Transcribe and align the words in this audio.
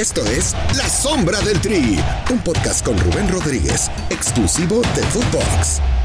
Esto 0.00 0.24
es 0.24 0.56
La 0.78 0.88
Sombra 0.88 1.42
del 1.42 1.60
Tri, 1.60 1.98
un 2.30 2.38
podcast 2.38 2.82
con 2.82 2.96
Rubén 2.96 3.28
Rodríguez, 3.28 3.90
exclusivo 4.08 4.80
de 4.94 5.02
Footbox. 5.02 5.99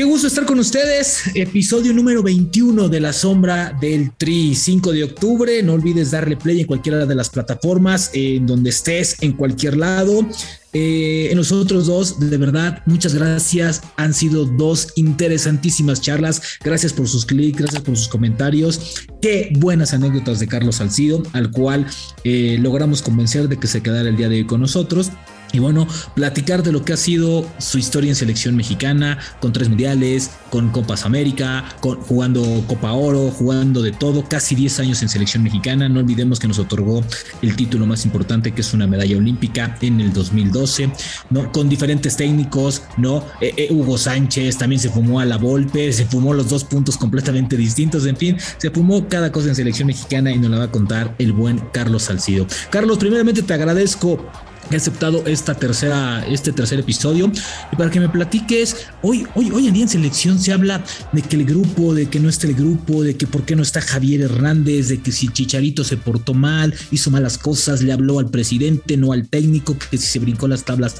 Qué 0.00 0.04
gusto 0.04 0.28
estar 0.28 0.46
con 0.46 0.58
ustedes. 0.58 1.24
Episodio 1.34 1.92
número 1.92 2.22
21 2.22 2.88
de 2.88 3.00
La 3.00 3.12
Sombra 3.12 3.76
del 3.82 4.12
Tri, 4.16 4.54
5 4.54 4.92
de 4.92 5.04
octubre. 5.04 5.62
No 5.62 5.74
olvides 5.74 6.10
darle 6.10 6.38
play 6.38 6.62
en 6.62 6.66
cualquiera 6.66 7.04
de 7.04 7.14
las 7.14 7.28
plataformas, 7.28 8.08
en 8.14 8.46
donde 8.46 8.70
estés, 8.70 9.18
en 9.20 9.34
cualquier 9.34 9.76
lado. 9.76 10.26
Eh, 10.72 11.28
en 11.30 11.36
los 11.36 11.52
otros 11.52 11.86
dos, 11.86 12.18
de 12.18 12.38
verdad, 12.38 12.82
muchas 12.86 13.14
gracias. 13.14 13.82
Han 13.98 14.14
sido 14.14 14.46
dos 14.46 14.88
interesantísimas 14.94 16.00
charlas. 16.00 16.40
Gracias 16.64 16.94
por 16.94 17.06
sus 17.06 17.26
clics, 17.26 17.58
gracias 17.58 17.82
por 17.82 17.94
sus 17.94 18.08
comentarios. 18.08 19.04
Qué 19.20 19.52
buenas 19.58 19.92
anécdotas 19.92 20.40
de 20.40 20.46
Carlos 20.46 20.76
Salcido, 20.76 21.22
al 21.34 21.50
cual 21.50 21.86
eh, 22.24 22.56
logramos 22.58 23.02
convencer 23.02 23.48
de 23.48 23.58
que 23.58 23.66
se 23.66 23.82
quedara 23.82 24.08
el 24.08 24.16
día 24.16 24.30
de 24.30 24.36
hoy 24.36 24.46
con 24.46 24.62
nosotros. 24.62 25.10
Y 25.52 25.58
bueno, 25.58 25.86
platicar 26.14 26.62
de 26.62 26.72
lo 26.72 26.84
que 26.84 26.92
ha 26.92 26.96
sido 26.96 27.46
su 27.58 27.78
historia 27.78 28.10
en 28.10 28.16
selección 28.16 28.56
mexicana, 28.56 29.18
con 29.40 29.52
tres 29.52 29.68
mundiales, 29.68 30.30
con 30.50 30.70
Copas 30.70 31.04
América, 31.04 31.64
con, 31.80 32.00
jugando 32.00 32.64
Copa 32.66 32.92
Oro, 32.92 33.30
jugando 33.30 33.82
de 33.82 33.92
todo, 33.92 34.24
casi 34.28 34.54
10 34.54 34.80
años 34.80 35.02
en 35.02 35.08
selección 35.08 35.42
mexicana. 35.42 35.88
No 35.88 36.00
olvidemos 36.00 36.38
que 36.38 36.48
nos 36.48 36.58
otorgó 36.58 37.02
el 37.42 37.56
título 37.56 37.86
más 37.86 38.04
importante, 38.04 38.52
que 38.52 38.60
es 38.60 38.72
una 38.74 38.86
medalla 38.86 39.16
olímpica 39.16 39.76
en 39.80 40.00
el 40.00 40.12
2012, 40.12 40.90
¿no? 41.30 41.50
Con 41.52 41.68
diferentes 41.68 42.16
técnicos, 42.16 42.82
¿no? 42.96 43.24
Eh, 43.40 43.54
eh, 43.56 43.68
Hugo 43.70 43.98
Sánchez 43.98 44.58
también 44.58 44.80
se 44.80 44.90
fumó 44.90 45.20
a 45.20 45.24
la 45.24 45.36
Volpe, 45.36 45.92
se 45.92 46.04
fumó 46.06 46.34
los 46.34 46.48
dos 46.48 46.64
puntos 46.64 46.96
completamente 46.96 47.56
distintos, 47.56 48.06
en 48.06 48.16
fin, 48.16 48.36
se 48.58 48.70
fumó 48.70 49.08
cada 49.08 49.32
cosa 49.32 49.48
en 49.48 49.54
selección 49.54 49.86
mexicana 49.86 50.30
y 50.30 50.38
nos 50.38 50.50
la 50.50 50.58
va 50.58 50.64
a 50.64 50.70
contar 50.70 51.14
el 51.18 51.32
buen 51.32 51.58
Carlos 51.72 52.04
Salcido. 52.04 52.46
Carlos, 52.70 52.98
primeramente 52.98 53.42
te 53.42 53.54
agradezco 53.54 54.24
he 54.70 54.76
aceptado 54.76 55.26
esta 55.26 55.54
tercera, 55.54 56.24
este 56.28 56.52
tercer 56.52 56.80
episodio. 56.80 57.30
Y 57.72 57.76
para 57.76 57.90
que 57.90 58.00
me 58.00 58.08
platiques, 58.08 58.86
hoy, 59.02 59.26
hoy, 59.34 59.50
hoy 59.50 59.68
en 59.68 59.74
día 59.74 59.82
en 59.82 59.88
selección 59.88 60.38
se 60.38 60.52
habla 60.52 60.82
de 61.12 61.22
que 61.22 61.36
el 61.36 61.44
grupo, 61.44 61.94
de 61.94 62.08
que 62.08 62.20
no 62.20 62.28
está 62.28 62.46
el 62.46 62.54
grupo, 62.54 63.02
de 63.02 63.16
que 63.16 63.26
por 63.26 63.44
qué 63.44 63.56
no 63.56 63.62
está 63.62 63.80
Javier 63.80 64.22
Hernández, 64.22 64.88
de 64.88 65.00
que 65.00 65.12
si 65.12 65.28
Chicharito 65.28 65.84
se 65.84 65.96
portó 65.96 66.34
mal, 66.34 66.74
hizo 66.90 67.10
malas 67.10 67.38
cosas, 67.38 67.82
le 67.82 67.92
habló 67.92 68.18
al 68.18 68.30
presidente, 68.30 68.96
no 68.96 69.12
al 69.12 69.28
técnico, 69.28 69.76
que 69.78 69.98
si 69.98 70.06
se 70.06 70.18
brincó 70.18 70.48
las 70.48 70.64
tablas 70.64 70.96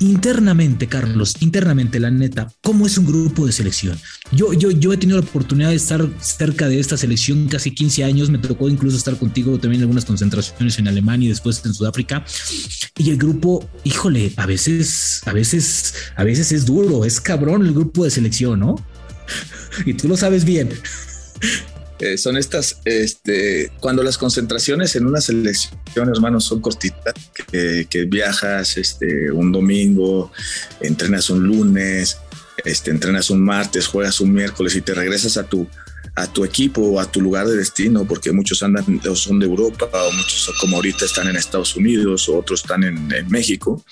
internamente, 0.00 0.88
Carlos, 0.88 1.36
internamente, 1.40 2.00
la 2.00 2.10
neta, 2.10 2.52
¿cómo 2.62 2.86
es 2.86 2.98
un 2.98 3.06
grupo 3.06 3.46
de 3.46 3.52
selección? 3.52 3.98
Yo, 4.32 4.52
yo, 4.52 4.70
yo 4.70 4.92
he 4.92 4.96
tenido 4.96 5.20
la 5.20 5.26
oportunidad 5.26 5.70
de 5.70 5.76
estar 5.76 6.08
cerca 6.20 6.68
de 6.68 6.80
esta 6.80 6.96
selección 6.96 7.48
casi 7.48 7.74
15 7.74 8.04
años, 8.04 8.30
me 8.30 8.38
tocó 8.38 8.68
incluso 8.68 8.96
estar 8.96 9.16
contigo 9.16 9.58
también 9.58 9.80
en 9.80 9.82
algunas 9.82 10.04
concentraciones 10.04 10.78
en 10.78 10.88
Alemania 10.88 11.26
y 11.26 11.28
después 11.28 11.62
en 11.64 11.74
Sudáfrica. 11.74 12.24
Y 12.96 13.10
el 13.10 13.18
grupo, 13.18 13.68
híjole, 13.84 14.32
a 14.36 14.46
veces, 14.46 15.20
a 15.26 15.32
veces, 15.32 15.94
a 16.16 16.24
veces 16.24 16.50
es 16.52 16.64
duro, 16.64 17.04
es 17.04 17.20
cabrón 17.20 17.66
el 17.66 17.72
grupo 17.72 18.04
de 18.04 18.10
selección, 18.10 18.60
¿no? 18.60 18.76
Y 19.86 19.94
tú 19.94 20.08
lo 20.08 20.16
sabes 20.16 20.44
bien. 20.44 20.70
Eh, 22.00 22.16
son 22.16 22.38
estas, 22.38 22.80
este, 22.86 23.70
cuando 23.78 24.02
las 24.02 24.16
concentraciones 24.16 24.96
en 24.96 25.06
una 25.06 25.20
selección, 25.20 26.08
hermanos, 26.08 26.44
son 26.44 26.60
cortitas, 26.60 27.12
que, 27.52 28.04
viajas 28.08 28.78
este, 28.78 29.30
un 29.30 29.52
domingo, 29.52 30.32
entrenas 30.80 31.28
un 31.28 31.46
lunes, 31.46 32.16
este, 32.64 32.90
entrenas 32.90 33.28
un 33.28 33.44
martes, 33.44 33.86
juegas 33.86 34.20
un 34.20 34.32
miércoles 34.32 34.74
y 34.76 34.80
te 34.80 34.94
regresas 34.94 35.36
a 35.36 35.44
tu, 35.44 35.68
a 36.14 36.26
tu 36.26 36.44
equipo 36.44 36.80
o 36.80 37.00
a 37.00 37.10
tu 37.10 37.20
lugar 37.20 37.46
de 37.46 37.56
destino, 37.56 38.06
porque 38.06 38.32
muchos 38.32 38.62
andan 38.62 39.00
o 39.06 39.14
son 39.14 39.38
de 39.38 39.44
Europa 39.44 39.90
o 39.92 40.12
muchos 40.12 40.50
como 40.58 40.76
ahorita 40.76 41.04
están 41.04 41.28
en 41.28 41.36
Estados 41.36 41.76
Unidos 41.76 42.30
o 42.30 42.38
otros 42.38 42.62
están 42.62 42.82
en, 42.82 43.08
México. 43.28 43.84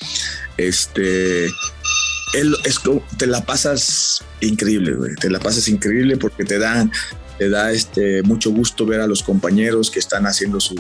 Este, 0.57 1.45
es, 1.45 2.81
te 3.19 3.27
la 3.27 3.45
pasas 3.45 4.25
increíble, 4.41 4.95
güey. 4.95 5.15
Te 5.17 5.29
la 5.29 5.41
pasas 5.41 5.69
increíble 5.69 6.17
porque 6.17 6.45
te 6.45 6.59
dan 6.59 6.91
te 7.39 7.49
da 7.49 7.71
este, 7.71 8.23
mucho 8.23 8.51
gusto 8.51 8.85
ver 8.85 9.01
a 9.01 9.07
los 9.07 9.23
compañeros 9.23 9.91
que 9.91 10.01
están 10.01 10.27
haciendo 10.27 10.61
su, 10.61 10.75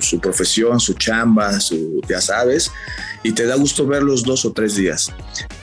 su, 0.00 0.20
profesión, 0.20 0.78
su 0.78 0.94
chamba, 0.94 1.58
su, 1.58 2.00
ya 2.08 2.20
sabes, 2.20 2.70
y 3.22 3.32
te 3.32 3.46
da 3.46 3.56
gusto 3.56 3.86
verlos 3.86 4.22
dos 4.22 4.44
o 4.44 4.52
tres 4.52 4.76
días. 4.76 5.10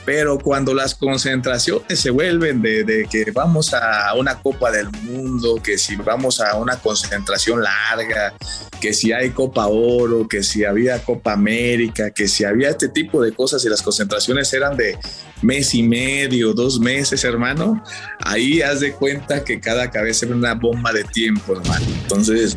Pero 0.04 0.38
cuando 0.38 0.74
las 0.74 0.94
concentraciones 0.94 2.00
se 2.00 2.10
vuelven 2.10 2.60
de, 2.60 2.82
de, 2.82 3.06
que 3.08 3.30
vamos 3.30 3.72
a 3.74 4.12
una 4.14 4.40
Copa 4.40 4.70
del 4.72 4.90
Mundo, 5.02 5.60
que 5.62 5.78
si 5.78 5.94
vamos 5.96 6.40
a 6.40 6.56
una 6.56 6.76
concentración 6.76 7.62
larga, 7.62 8.34
que 8.80 8.92
si 8.92 9.12
hay 9.12 9.30
Copa 9.30 9.66
Oro, 9.66 10.26
que 10.28 10.42
si 10.42 10.64
había 10.64 11.02
Copa 11.04 11.32
América, 11.32 12.10
que 12.10 12.28
si 12.28 12.44
había 12.44 12.70
este 12.70 12.88
tipo 12.88 13.22
de 13.22 13.32
cosas 13.32 13.64
y 13.64 13.68
las 13.68 13.82
concentraciones 13.82 14.52
eran 14.52 14.76
de 14.76 14.98
mes 15.42 15.74
y 15.74 15.82
medio, 15.82 16.52
dos 16.52 16.80
meses, 16.80 17.24
hermano, 17.24 17.82
ahí 18.24 18.60
haz 18.62 18.80
de 18.80 18.92
cuenta 18.92 19.44
que 19.44 19.60
cada 19.60 19.90
cabeza 19.90 20.26
era 20.26 20.34
una 20.34 20.54
bomba 20.54 20.92
de 20.92 21.04
tiempo, 21.04 21.52
hermano. 21.52 21.86
Entonces, 22.02 22.56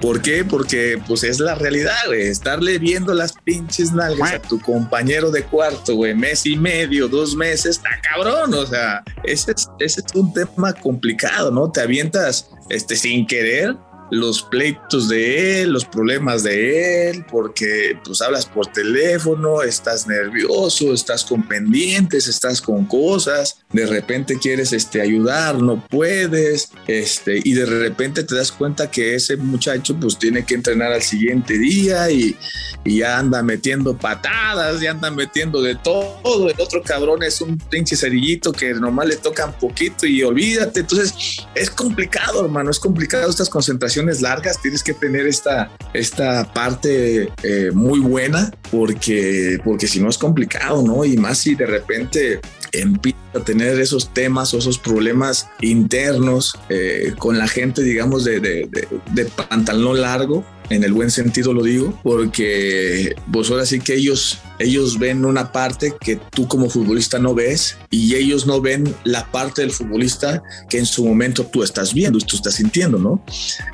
¿por 0.00 0.22
qué? 0.22 0.44
Porque 0.44 1.00
pues 1.06 1.24
es 1.24 1.40
la 1.40 1.54
realidad, 1.54 1.96
güey. 2.06 2.22
Estarle 2.22 2.78
viendo 2.78 3.14
las 3.14 3.32
pinches 3.32 3.92
nalgas 3.92 4.34
a 4.34 4.38
tu 4.40 4.60
compañero 4.60 5.30
de 5.30 5.42
cuarto, 5.44 5.96
güey, 5.96 6.14
mes 6.14 6.46
y 6.46 6.56
medio, 6.56 7.08
dos 7.08 7.34
meses, 7.34 7.76
está 7.76 7.90
cabrón. 8.02 8.54
O 8.54 8.66
sea, 8.66 9.02
ese 9.24 9.52
es, 9.52 9.68
ese 9.78 10.00
es 10.00 10.14
un 10.14 10.32
tema 10.32 10.72
complicado, 10.72 11.50
¿no? 11.50 11.70
Te 11.70 11.80
avientas 11.80 12.50
este, 12.68 12.96
sin 12.96 13.26
querer 13.26 13.76
los 14.14 14.42
pleitos 14.42 15.08
de 15.08 15.62
él, 15.62 15.72
los 15.72 15.84
problemas 15.84 16.42
de 16.42 17.10
él, 17.10 17.24
porque 17.30 17.98
pues 18.04 18.22
hablas 18.22 18.46
por 18.46 18.66
teléfono, 18.68 19.62
estás 19.62 20.06
nervioso, 20.06 20.92
estás 20.92 21.24
con 21.24 21.46
pendientes, 21.46 22.28
estás 22.28 22.60
con 22.60 22.86
cosas, 22.86 23.58
de 23.72 23.86
repente 23.86 24.38
quieres 24.38 24.72
este, 24.72 25.00
ayudar, 25.00 25.60
no 25.60 25.84
puedes, 25.88 26.70
este, 26.86 27.40
y 27.42 27.54
de 27.54 27.66
repente 27.66 28.22
te 28.24 28.34
das 28.34 28.52
cuenta 28.52 28.90
que 28.90 29.14
ese 29.14 29.36
muchacho 29.36 29.96
pues 29.98 30.18
tiene 30.18 30.44
que 30.44 30.54
entrenar 30.54 30.92
al 30.92 31.02
siguiente 31.02 31.58
día 31.58 32.10
y, 32.10 32.36
y 32.84 32.98
ya 32.98 33.18
anda 33.18 33.42
metiendo 33.42 33.96
patadas, 33.96 34.80
ya 34.80 34.92
anda 34.92 35.10
metiendo 35.10 35.60
de 35.60 35.74
todo, 35.74 36.48
el 36.48 36.60
otro 36.60 36.82
cabrón 36.82 37.22
es 37.22 37.40
un 37.40 37.58
pinche 37.58 37.96
cerillito 37.96 38.52
que 38.52 38.74
nomás 38.74 39.08
le 39.08 39.16
tocan 39.16 39.52
poquito 39.58 40.06
y 40.06 40.22
olvídate, 40.22 40.80
entonces 40.80 41.14
es 41.54 41.70
complicado 41.70 42.44
hermano, 42.44 42.70
es 42.70 42.78
complicado 42.78 43.28
estas 43.28 43.48
concentraciones 43.48 44.03
largas, 44.20 44.60
tienes 44.60 44.82
que 44.82 44.94
tener 44.94 45.26
esta, 45.26 45.70
esta 45.92 46.52
parte 46.52 47.30
eh, 47.42 47.70
muy 47.72 48.00
buena 48.00 48.52
porque, 48.70 49.58
porque 49.64 49.86
si 49.86 50.00
no 50.00 50.08
es 50.08 50.18
complicado, 50.18 50.82
¿no? 50.82 51.04
Y 51.04 51.16
más 51.16 51.38
si 51.38 51.54
de 51.54 51.66
repente 51.66 52.40
empieza 52.72 53.18
a 53.34 53.40
tener 53.40 53.80
esos 53.80 54.12
temas 54.12 54.52
o 54.54 54.58
esos 54.58 54.78
problemas 54.78 55.48
internos 55.60 56.58
eh, 56.68 57.14
con 57.18 57.38
la 57.38 57.48
gente, 57.48 57.82
digamos, 57.82 58.24
de, 58.24 58.40
de, 58.40 58.88
de, 59.12 59.24
pantalón 59.26 60.00
largo, 60.00 60.44
en 60.70 60.84
el 60.84 60.92
buen 60.92 61.10
sentido 61.10 61.52
lo 61.52 61.62
digo, 61.62 61.98
porque 62.02 63.14
pues 63.32 63.50
ahora 63.50 63.66
sí 63.66 63.80
que 63.80 63.94
ellos, 63.94 64.38
ellos 64.58 64.98
ven 64.98 65.24
una 65.24 65.52
parte 65.52 65.94
que 66.00 66.16
tú 66.16 66.48
como 66.48 66.70
futbolista 66.70 67.18
no 67.18 67.34
ves 67.34 67.76
y 67.90 68.14
ellos 68.14 68.46
no 68.46 68.60
ven 68.60 68.94
la 69.04 69.30
parte 69.30 69.62
del 69.62 69.72
futbolista 69.72 70.42
que 70.68 70.78
en 70.78 70.86
su 70.86 71.04
momento 71.04 71.44
tú 71.46 71.62
estás 71.62 71.92
viendo 71.92 72.18
y 72.18 72.22
tú 72.22 72.36
estás 72.36 72.54
sintiendo, 72.54 72.98
¿no? 72.98 73.22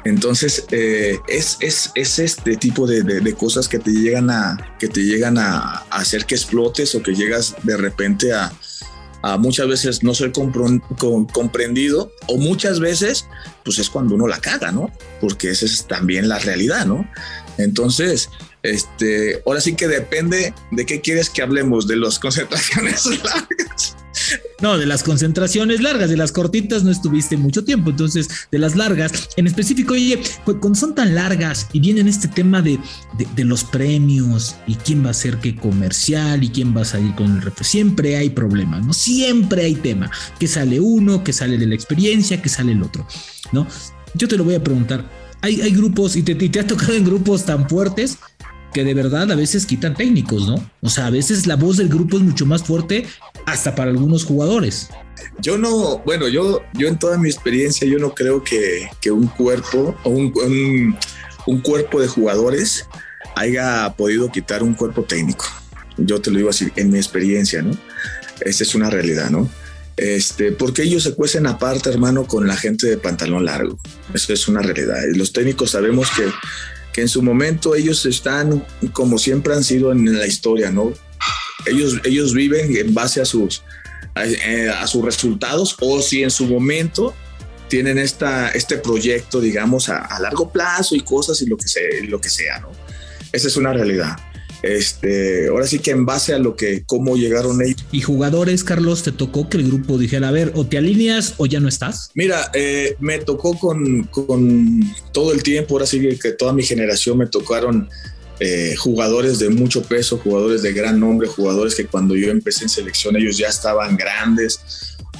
Entonces 0.04 0.64
eh, 0.70 1.16
es, 1.28 1.56
es, 1.60 1.90
es, 1.94 2.18
este 2.18 2.56
tipo 2.56 2.86
de, 2.86 3.02
de, 3.02 3.34
cosas 3.34 3.68
que 3.68 3.78
te 3.78 3.92
llegan 3.92 4.30
a, 4.30 4.74
que 4.78 4.88
te 4.88 5.00
llegan 5.00 5.38
a 5.38 5.84
hacer 5.90 6.26
que 6.26 6.34
explotes 6.34 6.94
o 6.94 7.02
que 7.02 7.14
llegas 7.14 7.54
de 7.62 7.76
repente 7.76 8.32
a, 8.32 8.52
muchas 9.38 9.68
veces 9.68 10.02
no 10.02 10.14
soy 10.14 10.32
comprendido 10.32 12.12
o 12.26 12.36
muchas 12.38 12.80
veces 12.80 13.26
pues 13.64 13.78
es 13.78 13.90
cuando 13.90 14.14
uno 14.14 14.26
la 14.26 14.40
caga, 14.40 14.72
¿no? 14.72 14.90
Porque 15.20 15.50
esa 15.50 15.66
es 15.66 15.86
también 15.86 16.28
la 16.28 16.38
realidad, 16.38 16.86
¿no? 16.86 17.08
Entonces, 17.58 18.30
este, 18.62 19.42
ahora 19.46 19.60
sí 19.60 19.74
que 19.74 19.88
depende 19.88 20.54
de 20.70 20.86
qué 20.86 21.00
quieres 21.00 21.30
que 21.30 21.42
hablemos, 21.42 21.86
de 21.86 21.96
las 21.96 22.18
concentraciones 22.20 23.04
no, 24.60 24.78
de 24.78 24.86
las 24.86 25.02
concentraciones 25.02 25.80
largas, 25.80 26.10
de 26.10 26.16
las 26.16 26.32
cortitas 26.32 26.84
no 26.84 26.90
estuviste 26.90 27.36
mucho 27.36 27.64
tiempo, 27.64 27.90
entonces 27.90 28.28
de 28.50 28.58
las 28.58 28.76
largas, 28.76 29.28
en 29.36 29.46
específico, 29.46 29.94
oye, 29.94 30.20
cuando 30.44 30.74
son 30.74 30.94
tan 30.94 31.14
largas 31.14 31.68
y 31.72 31.80
vienen 31.80 32.08
este 32.08 32.28
tema 32.28 32.62
de, 32.62 32.78
de, 33.34 33.44
los 33.44 33.64
premios 33.64 34.56
y 34.66 34.74
quién 34.74 35.04
va 35.04 35.10
a 35.10 35.14
ser 35.14 35.38
qué 35.38 35.56
comercial 35.56 36.44
y 36.44 36.50
quién 36.50 36.76
va 36.76 36.82
a 36.82 36.84
salir 36.84 37.14
con 37.14 37.26
el 37.26 37.42
refresco, 37.42 37.64
siempre 37.64 38.16
hay 38.16 38.30
problemas, 38.30 38.84
¿no? 38.84 38.92
Siempre 38.92 39.64
hay 39.64 39.74
tema, 39.74 40.10
que 40.38 40.46
sale 40.46 40.78
uno, 40.78 41.24
que 41.24 41.32
sale 41.32 41.58
de 41.58 41.66
la 41.66 41.74
experiencia, 41.74 42.40
que 42.40 42.48
sale 42.48 42.72
el 42.72 42.82
otro, 42.82 43.06
¿no? 43.52 43.66
Yo 44.14 44.28
te 44.28 44.36
lo 44.36 44.44
voy 44.44 44.54
a 44.54 44.62
preguntar, 44.62 45.08
hay, 45.40 45.60
hay 45.60 45.70
grupos 45.70 46.16
y 46.16 46.22
te, 46.22 46.34
te 46.34 46.60
ha 46.60 46.66
tocado 46.66 46.92
en 46.92 47.04
grupos 47.04 47.44
tan 47.44 47.68
fuertes 47.68 48.18
que 48.72 48.84
de 48.84 48.94
verdad 48.94 49.30
a 49.30 49.34
veces 49.34 49.66
quitan 49.66 49.94
técnicos, 49.94 50.46
¿no? 50.46 50.70
O 50.82 50.88
sea, 50.88 51.06
a 51.06 51.10
veces 51.10 51.46
la 51.46 51.56
voz 51.56 51.76
del 51.76 51.88
grupo 51.88 52.16
es 52.16 52.22
mucho 52.22 52.46
más 52.46 52.62
fuerte 52.62 53.06
hasta 53.46 53.74
para 53.74 53.90
algunos 53.90 54.24
jugadores. 54.24 54.88
Yo 55.40 55.58
no, 55.58 55.98
bueno, 55.98 56.28
yo, 56.28 56.62
yo 56.74 56.88
en 56.88 56.98
toda 56.98 57.18
mi 57.18 57.28
experiencia, 57.28 57.86
yo 57.86 57.98
no 57.98 58.14
creo 58.14 58.42
que, 58.44 58.88
un 59.10 59.26
cuerpo 59.26 59.96
o 60.04 60.10
un, 60.10 60.96
un 61.46 61.60
cuerpo 61.60 62.00
de 62.00 62.08
jugadores 62.08 62.86
haya 63.36 63.92
podido 63.96 64.30
quitar 64.30 64.62
un 64.62 64.74
cuerpo 64.74 65.02
técnico. 65.02 65.46
Yo 65.96 66.20
te 66.20 66.30
lo 66.30 66.38
digo 66.38 66.50
así, 66.50 66.70
en 66.76 66.90
mi 66.90 66.98
experiencia, 66.98 67.62
¿no? 67.62 67.76
Esa 68.40 68.64
es 68.64 68.74
una 68.74 68.90
realidad, 68.90 69.30
¿no? 69.30 69.48
Este, 69.96 70.52
porque 70.52 70.82
ellos 70.82 71.02
se 71.02 71.14
cuecen 71.14 71.46
aparte, 71.46 71.90
hermano, 71.90 72.24
con 72.26 72.46
la 72.46 72.56
gente 72.56 72.86
de 72.86 72.96
pantalón 72.96 73.44
largo. 73.44 73.78
Eso 74.14 74.32
es 74.32 74.48
una 74.48 74.62
realidad. 74.62 74.96
Los 75.14 75.32
técnicos 75.32 75.72
sabemos 75.72 76.08
que, 76.16 76.24
que 76.92 77.02
en 77.02 77.08
su 77.08 77.22
momento 77.22 77.74
ellos 77.74 78.04
están 78.06 78.64
como 78.92 79.18
siempre 79.18 79.54
han 79.54 79.64
sido 79.64 79.92
en 79.92 80.18
la 80.18 80.26
historia, 80.26 80.70
¿no? 80.70 80.92
Ellos, 81.66 82.00
ellos 82.04 82.34
viven 82.34 82.76
en 82.76 82.94
base 82.94 83.20
a 83.20 83.24
sus, 83.24 83.62
a, 84.14 84.24
eh, 84.26 84.72
sus 84.86 85.04
resultados 85.04 85.76
o 85.80 86.00
si 86.00 86.22
en 86.22 86.30
su 86.30 86.46
momento 86.46 87.14
tienen 87.68 87.98
esta, 87.98 88.50
este 88.50 88.78
proyecto, 88.78 89.40
digamos, 89.40 89.88
a, 89.88 90.18
largo 90.20 90.50
plazo 90.50 90.96
y 90.96 91.00
cosas 91.00 91.40
y 91.42 91.46
lo 91.46 91.56
que, 91.56 91.68
sea, 91.68 91.82
lo 92.08 92.20
que 92.20 92.28
sea, 92.28 92.58
¿no? 92.58 92.70
Esa 93.32 93.46
es 93.46 93.56
una 93.56 93.72
realidad. 93.72 94.16
Este, 94.62 95.48
ahora 95.48 95.66
sí 95.66 95.78
que 95.78 95.90
en 95.90 96.04
base 96.04 96.34
a 96.34 96.38
lo 96.38 96.54
que, 96.56 96.84
cómo 96.86 97.16
llegaron 97.16 97.62
ellos. 97.62 97.84
Y 97.92 98.02
jugadores, 98.02 98.62
Carlos, 98.64 99.02
¿te 99.02 99.12
tocó 99.12 99.48
que 99.48 99.56
el 99.56 99.66
grupo 99.66 99.98
dijera, 99.98 100.28
a 100.28 100.32
ver, 100.32 100.52
o 100.54 100.66
te 100.66 100.78
alineas 100.78 101.34
o 101.38 101.46
ya 101.46 101.60
no 101.60 101.68
estás? 101.68 102.10
Mira, 102.14 102.50
eh, 102.54 102.96
me 102.98 103.18
tocó 103.18 103.58
con, 103.58 104.04
con, 104.04 104.80
todo 105.12 105.32
el 105.32 105.42
tiempo, 105.42 105.74
ahora 105.74 105.86
sí 105.86 106.00
que 106.20 106.32
toda 106.32 106.52
mi 106.52 106.62
generación 106.62 107.18
me 107.18 107.26
tocaron 107.26 107.88
eh, 108.38 108.74
jugadores 108.76 109.38
de 109.38 109.50
mucho 109.50 109.82
peso, 109.82 110.18
jugadores 110.18 110.62
de 110.62 110.72
gran 110.72 110.98
nombre, 110.98 111.28
jugadores 111.28 111.74
que 111.74 111.86
cuando 111.86 112.16
yo 112.16 112.30
empecé 112.30 112.64
en 112.64 112.70
selección 112.70 113.16
ellos 113.16 113.36
ya 113.36 113.48
estaban 113.48 113.96
grandes. 113.96 114.60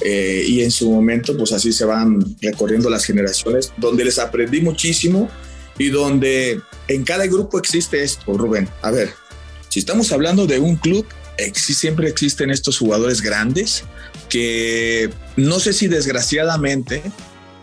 Eh, 0.03 0.45
y 0.47 0.61
en 0.61 0.71
su 0.71 0.89
momento, 0.89 1.37
pues 1.37 1.51
así 1.51 1.71
se 1.71 1.85
van 1.85 2.35
recorriendo 2.41 2.89
las 2.89 3.05
generaciones, 3.05 3.71
donde 3.77 4.05
les 4.05 4.17
aprendí 4.17 4.61
muchísimo 4.61 5.29
y 5.77 5.89
donde 5.89 6.59
en 6.87 7.03
cada 7.03 7.27
grupo 7.27 7.59
existe 7.59 8.01
esto, 8.01 8.33
Rubén. 8.33 8.67
A 8.81 8.89
ver, 8.89 9.11
si 9.71 9.79
estamos 9.79 10.11
hablando 10.11 10.47
de 10.47 10.59
un 10.59 10.75
club, 10.75 11.07
siempre 11.55 12.09
existen 12.09 12.49
estos 12.49 12.77
jugadores 12.77 13.21
grandes 13.21 13.85
que 14.27 15.09
no 15.37 15.61
sé 15.61 15.71
si 15.71 15.87
desgraciadamente 15.87 17.01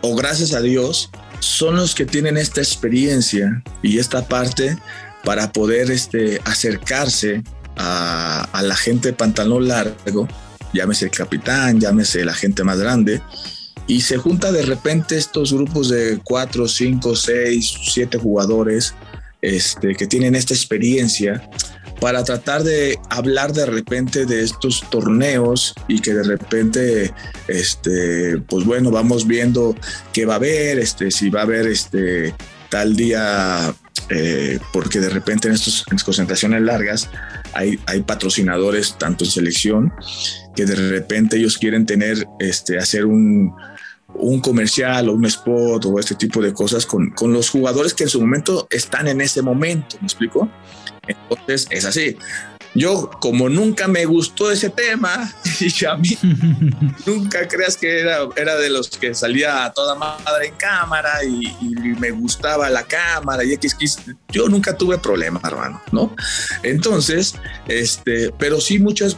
o 0.00 0.16
gracias 0.16 0.54
a 0.54 0.62
Dios 0.62 1.10
son 1.40 1.76
los 1.76 1.94
que 1.94 2.06
tienen 2.06 2.38
esta 2.38 2.62
experiencia 2.62 3.62
y 3.82 3.98
esta 3.98 4.26
parte 4.26 4.78
para 5.22 5.52
poder 5.52 5.90
este, 5.90 6.40
acercarse 6.46 7.42
a, 7.76 8.48
a 8.52 8.62
la 8.62 8.74
gente 8.74 9.08
de 9.08 9.14
pantalón 9.14 9.68
largo, 9.68 10.26
llámese 10.72 11.04
el 11.04 11.10
capitán, 11.10 11.78
llámese 11.78 12.24
la 12.24 12.34
gente 12.34 12.64
más 12.64 12.78
grande, 12.78 13.20
y 13.86 14.00
se 14.00 14.16
junta 14.16 14.50
de 14.50 14.62
repente 14.62 15.18
estos 15.18 15.52
grupos 15.52 15.90
de 15.90 16.18
cuatro, 16.24 16.66
cinco, 16.68 17.14
seis, 17.14 17.70
siete 17.92 18.16
jugadores 18.16 18.94
este, 19.40 19.94
que 19.94 20.06
tienen 20.06 20.34
esta 20.34 20.54
experiencia 20.54 21.48
para 22.00 22.22
tratar 22.24 22.62
de 22.62 22.98
hablar 23.10 23.52
de 23.52 23.66
repente 23.66 24.26
de 24.26 24.42
estos 24.42 24.88
torneos 24.90 25.74
y 25.88 26.00
que 26.00 26.14
de 26.14 26.22
repente, 26.22 27.12
este, 27.48 28.38
pues 28.48 28.64
bueno, 28.64 28.90
vamos 28.90 29.26
viendo 29.26 29.74
qué 30.12 30.24
va 30.24 30.34
a 30.34 30.36
haber, 30.36 30.78
este, 30.78 31.10
si 31.10 31.30
va 31.30 31.40
a 31.40 31.44
haber 31.44 31.66
este, 31.66 32.34
tal 32.68 32.94
día, 32.96 33.74
eh, 34.10 34.58
porque 34.72 35.00
de 35.00 35.10
repente 35.10 35.48
en, 35.48 35.54
estas 35.54 35.84
concentraciones 36.04 36.62
largas 36.62 37.10
hay, 37.52 37.78
hay 37.86 38.02
patrocinadores, 38.02 38.96
tanto 38.98 39.24
en 39.24 39.30
selección, 39.30 39.92
que 40.54 40.66
de 40.66 40.76
repente 40.76 41.36
ellos 41.36 41.58
quieren 41.58 41.84
tener, 41.84 42.26
este, 42.38 42.78
hacer 42.78 43.06
un, 43.06 43.52
un 44.14 44.40
comercial 44.40 45.08
o 45.08 45.14
un 45.14 45.26
spot 45.26 45.84
o 45.86 45.98
este 45.98 46.14
tipo 46.14 46.40
de 46.40 46.52
cosas 46.52 46.86
con, 46.86 47.10
con 47.10 47.32
los 47.32 47.50
jugadores 47.50 47.94
que 47.94 48.04
en 48.04 48.10
su 48.10 48.20
momento 48.20 48.68
están 48.70 49.08
en 49.08 49.20
ese 49.20 49.42
momento, 49.42 49.96
¿me 50.00 50.06
explico? 50.06 50.48
Entonces 51.08 51.66
es 51.70 51.84
así. 51.84 52.16
Yo, 52.74 53.10
como 53.20 53.48
nunca 53.48 53.88
me 53.88 54.04
gustó 54.04 54.50
ese 54.50 54.70
tema, 54.70 55.32
y 55.60 55.84
a 55.84 55.96
mí 55.96 56.16
nunca 57.06 57.48
creas 57.48 57.76
que 57.76 58.00
era, 58.00 58.18
era 58.36 58.56
de 58.56 58.70
los 58.70 58.90
que 58.90 59.14
salía 59.14 59.64
a 59.64 59.72
toda 59.72 59.94
madre 59.94 60.48
en 60.48 60.54
cámara 60.54 61.24
y, 61.24 61.48
me 61.98 62.10
gustaba 62.12 62.70
la 62.70 62.84
cámara 62.84 63.42
y 63.42 63.54
X, 63.54 63.98
yo 64.28 64.48
nunca 64.48 64.76
tuve 64.76 64.98
problema, 64.98 65.40
hermano, 65.42 65.82
¿no? 65.90 66.14
Entonces, 66.62 67.34
este, 67.66 68.32
pero 68.38 68.60
sí 68.60 68.78
muchas, 68.78 69.16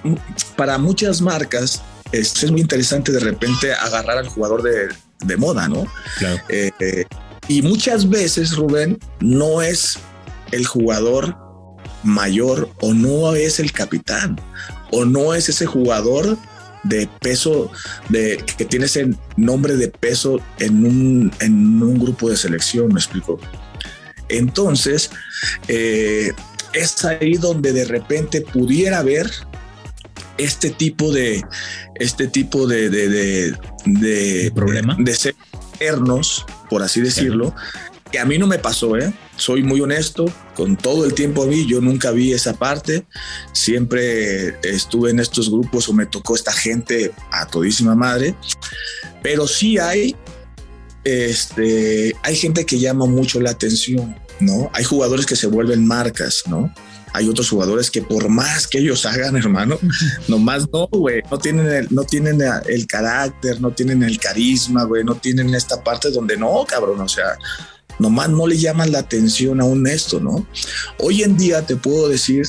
para 0.56 0.78
muchas 0.78 1.20
marcas, 1.20 1.82
es, 2.12 2.42
es 2.42 2.50
muy 2.50 2.62
interesante 2.62 3.12
de 3.12 3.20
repente 3.20 3.74
agarrar 3.74 4.16
al 4.18 4.28
jugador 4.28 4.62
de, 4.62 4.88
de 5.24 5.36
moda, 5.36 5.68
¿no? 5.68 5.86
Claro. 6.18 6.40
Eh, 6.48 7.04
y 7.48 7.62
muchas 7.62 8.08
veces, 8.08 8.56
Rubén, 8.56 8.98
no 9.18 9.60
es 9.60 9.98
el 10.52 10.66
jugador 10.66 11.49
mayor 12.02 12.70
o 12.80 12.94
no 12.94 13.34
es 13.34 13.60
el 13.60 13.72
capitán 13.72 14.40
o 14.90 15.04
no 15.04 15.34
es 15.34 15.48
ese 15.48 15.66
jugador 15.66 16.36
de 16.82 17.08
peso 17.20 17.70
de 18.08 18.42
que 18.56 18.64
tiene 18.64 18.86
ese 18.86 19.10
nombre 19.36 19.76
de 19.76 19.88
peso 19.88 20.40
en 20.58 20.84
un, 20.84 21.32
en 21.40 21.82
un 21.82 21.98
grupo 21.98 22.30
de 22.30 22.36
selección, 22.36 22.88
me 22.88 23.00
explico. 23.00 23.38
Entonces, 24.28 25.10
eh, 25.68 26.32
es 26.72 27.04
ahí 27.04 27.34
donde 27.34 27.72
de 27.72 27.84
repente 27.84 28.40
pudiera 28.40 28.98
haber 28.98 29.30
este 30.38 30.70
tipo 30.70 31.12
de 31.12 31.44
este 31.96 32.28
tipo 32.28 32.66
de 32.66 32.88
de, 32.88 33.08
de, 33.08 33.58
de 33.84 34.52
problema 34.54 34.96
de 34.98 35.14
ser 35.14 35.34
eternos, 35.74 36.46
por 36.70 36.82
así 36.82 37.00
decirlo, 37.00 37.54
que 38.10 38.18
a 38.18 38.24
mí 38.24 38.38
no 38.38 38.46
me 38.46 38.58
pasó, 38.58 38.96
¿eh? 38.96 39.12
Soy 39.40 39.62
muy 39.62 39.80
honesto, 39.80 40.26
con 40.54 40.76
todo 40.76 41.06
el 41.06 41.14
tiempo 41.14 41.44
a 41.44 41.46
mí, 41.46 41.66
yo 41.66 41.80
nunca 41.80 42.10
vi 42.10 42.34
esa 42.34 42.52
parte, 42.58 43.06
siempre 43.54 44.54
estuve 44.62 45.10
en 45.10 45.18
estos 45.18 45.50
grupos 45.50 45.88
o 45.88 45.94
me 45.94 46.04
tocó 46.04 46.34
esta 46.34 46.52
gente 46.52 47.10
a 47.32 47.46
todísima 47.46 47.94
madre, 47.94 48.34
pero 49.22 49.48
sí 49.48 49.78
hay, 49.78 50.14
este, 51.04 52.14
hay 52.22 52.36
gente 52.36 52.66
que 52.66 52.78
llama 52.78 53.06
mucho 53.06 53.40
la 53.40 53.52
atención, 53.52 54.14
¿no? 54.40 54.70
Hay 54.74 54.84
jugadores 54.84 55.24
que 55.24 55.36
se 55.36 55.46
vuelven 55.46 55.86
marcas, 55.86 56.42
¿no? 56.46 56.70
hay 57.12 57.28
otros 57.28 57.48
jugadores 57.48 57.90
que 57.90 58.02
por 58.02 58.28
más 58.28 58.66
que 58.66 58.78
ellos 58.78 59.04
hagan, 59.06 59.36
hermano, 59.38 59.78
nomás 60.28 60.68
no, 60.72 60.86
güey, 60.88 61.22
no 61.30 61.38
tienen 61.38 61.66
el, 61.66 61.88
no 61.90 62.04
tienen 62.04 62.40
el 62.66 62.86
carácter, 62.86 63.60
no 63.60 63.70
tienen 63.72 64.02
el 64.02 64.20
carisma, 64.20 64.84
güey, 64.84 65.02
no 65.02 65.14
tienen 65.14 65.54
esta 65.54 65.82
parte 65.82 66.10
donde 66.10 66.36
no, 66.36 66.64
cabrón, 66.68 67.00
o 67.00 67.08
sea, 67.08 67.36
nomás 68.00 68.30
no 68.30 68.46
le 68.46 68.58
llaman 68.58 68.90
la 68.90 68.98
atención 68.98 69.60
a 69.60 69.64
un 69.64 69.86
esto, 69.86 70.18
¿no? 70.18 70.46
Hoy 70.98 71.22
en 71.22 71.36
día 71.36 71.64
te 71.64 71.76
puedo 71.76 72.08
decir 72.08 72.46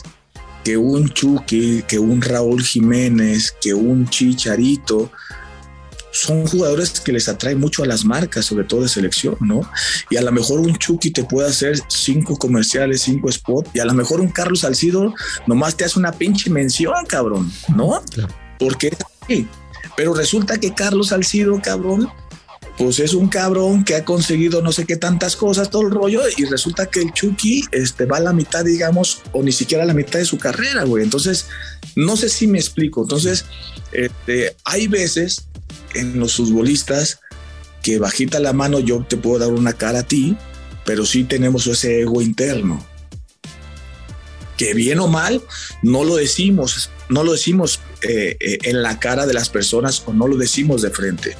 que 0.63 0.77
un 0.77 1.09
Chucky, 1.09 1.83
que 1.87 1.99
un 1.99 2.21
Raúl 2.21 2.63
Jiménez, 2.63 3.53
que 3.61 3.73
un 3.73 4.07
Chicharito, 4.07 5.11
son 6.11 6.45
jugadores 6.45 6.99
que 6.99 7.11
les 7.11 7.29
atraen 7.29 7.59
mucho 7.59 7.83
a 7.83 7.85
las 7.85 8.03
marcas, 8.05 8.45
sobre 8.45 8.65
todo 8.65 8.81
de 8.81 8.89
selección, 8.89 9.37
¿no? 9.39 9.61
Y 10.09 10.17
a 10.17 10.21
lo 10.21 10.31
mejor 10.31 10.59
un 10.59 10.75
Chucky 10.77 11.11
te 11.11 11.23
puede 11.23 11.49
hacer 11.49 11.79
cinco 11.87 12.37
comerciales, 12.37 13.01
cinco 13.01 13.31
spots, 13.31 13.69
y 13.73 13.79
a 13.79 13.85
lo 13.85 13.93
mejor 13.93 14.19
un 14.19 14.29
Carlos 14.29 14.61
Salcido 14.61 15.13
nomás 15.47 15.75
te 15.75 15.85
hace 15.85 15.99
una 15.99 16.11
pinche 16.11 16.49
mención, 16.49 16.93
cabrón, 17.07 17.51
¿no? 17.75 18.01
Porque 18.59 18.87
es 18.87 18.97
así. 19.21 19.47
Pero 19.97 20.13
resulta 20.13 20.57
que 20.57 20.73
Carlos 20.73 21.09
Salcido, 21.09 21.59
cabrón, 21.61 22.09
pues 22.81 22.97
es 22.97 23.13
un 23.13 23.27
cabrón 23.27 23.85
que 23.85 23.93
ha 23.93 24.03
conseguido 24.03 24.63
no 24.63 24.71
sé 24.71 24.87
qué 24.87 24.97
tantas 24.97 25.35
cosas, 25.35 25.69
todo 25.69 25.83
el 25.83 25.91
rollo, 25.91 26.23
y 26.35 26.45
resulta 26.45 26.87
que 26.87 26.99
el 27.01 27.13
Chucky 27.13 27.63
este, 27.71 28.05
va 28.05 28.17
a 28.17 28.21
la 28.21 28.33
mitad, 28.33 28.65
digamos, 28.65 29.21
o 29.33 29.43
ni 29.43 29.51
siquiera 29.51 29.83
a 29.83 29.85
la 29.85 29.93
mitad 29.93 30.17
de 30.17 30.25
su 30.25 30.39
carrera, 30.39 30.83
güey. 30.83 31.03
Entonces, 31.03 31.45
no 31.95 32.17
sé 32.17 32.27
si 32.27 32.47
me 32.47 32.57
explico. 32.57 33.03
Entonces, 33.03 33.45
este, 33.91 34.55
hay 34.65 34.87
veces 34.87 35.45
en 35.93 36.19
los 36.19 36.37
futbolistas 36.37 37.19
que 37.83 37.99
bajita 37.99 38.39
la 38.39 38.51
mano 38.51 38.79
yo 38.79 39.05
te 39.07 39.15
puedo 39.15 39.37
dar 39.37 39.49
una 39.49 39.73
cara 39.73 39.99
a 39.99 40.07
ti, 40.07 40.35
pero 40.83 41.05
sí 41.05 41.23
tenemos 41.23 41.67
ese 41.67 42.01
ego 42.01 42.19
interno. 42.19 42.83
Que 44.57 44.73
bien 44.73 44.97
o 45.01 45.07
mal, 45.07 45.43
no 45.83 46.03
lo 46.03 46.15
decimos, 46.15 46.89
no 47.09 47.23
lo 47.23 47.33
decimos 47.33 47.79
eh, 48.01 48.37
eh, 48.39 48.57
en 48.63 48.81
la 48.81 48.99
cara 48.99 49.27
de 49.27 49.35
las 49.35 49.49
personas 49.49 50.01
o 50.07 50.13
no 50.13 50.27
lo 50.27 50.35
decimos 50.35 50.81
de 50.81 50.89
frente. 50.89 51.37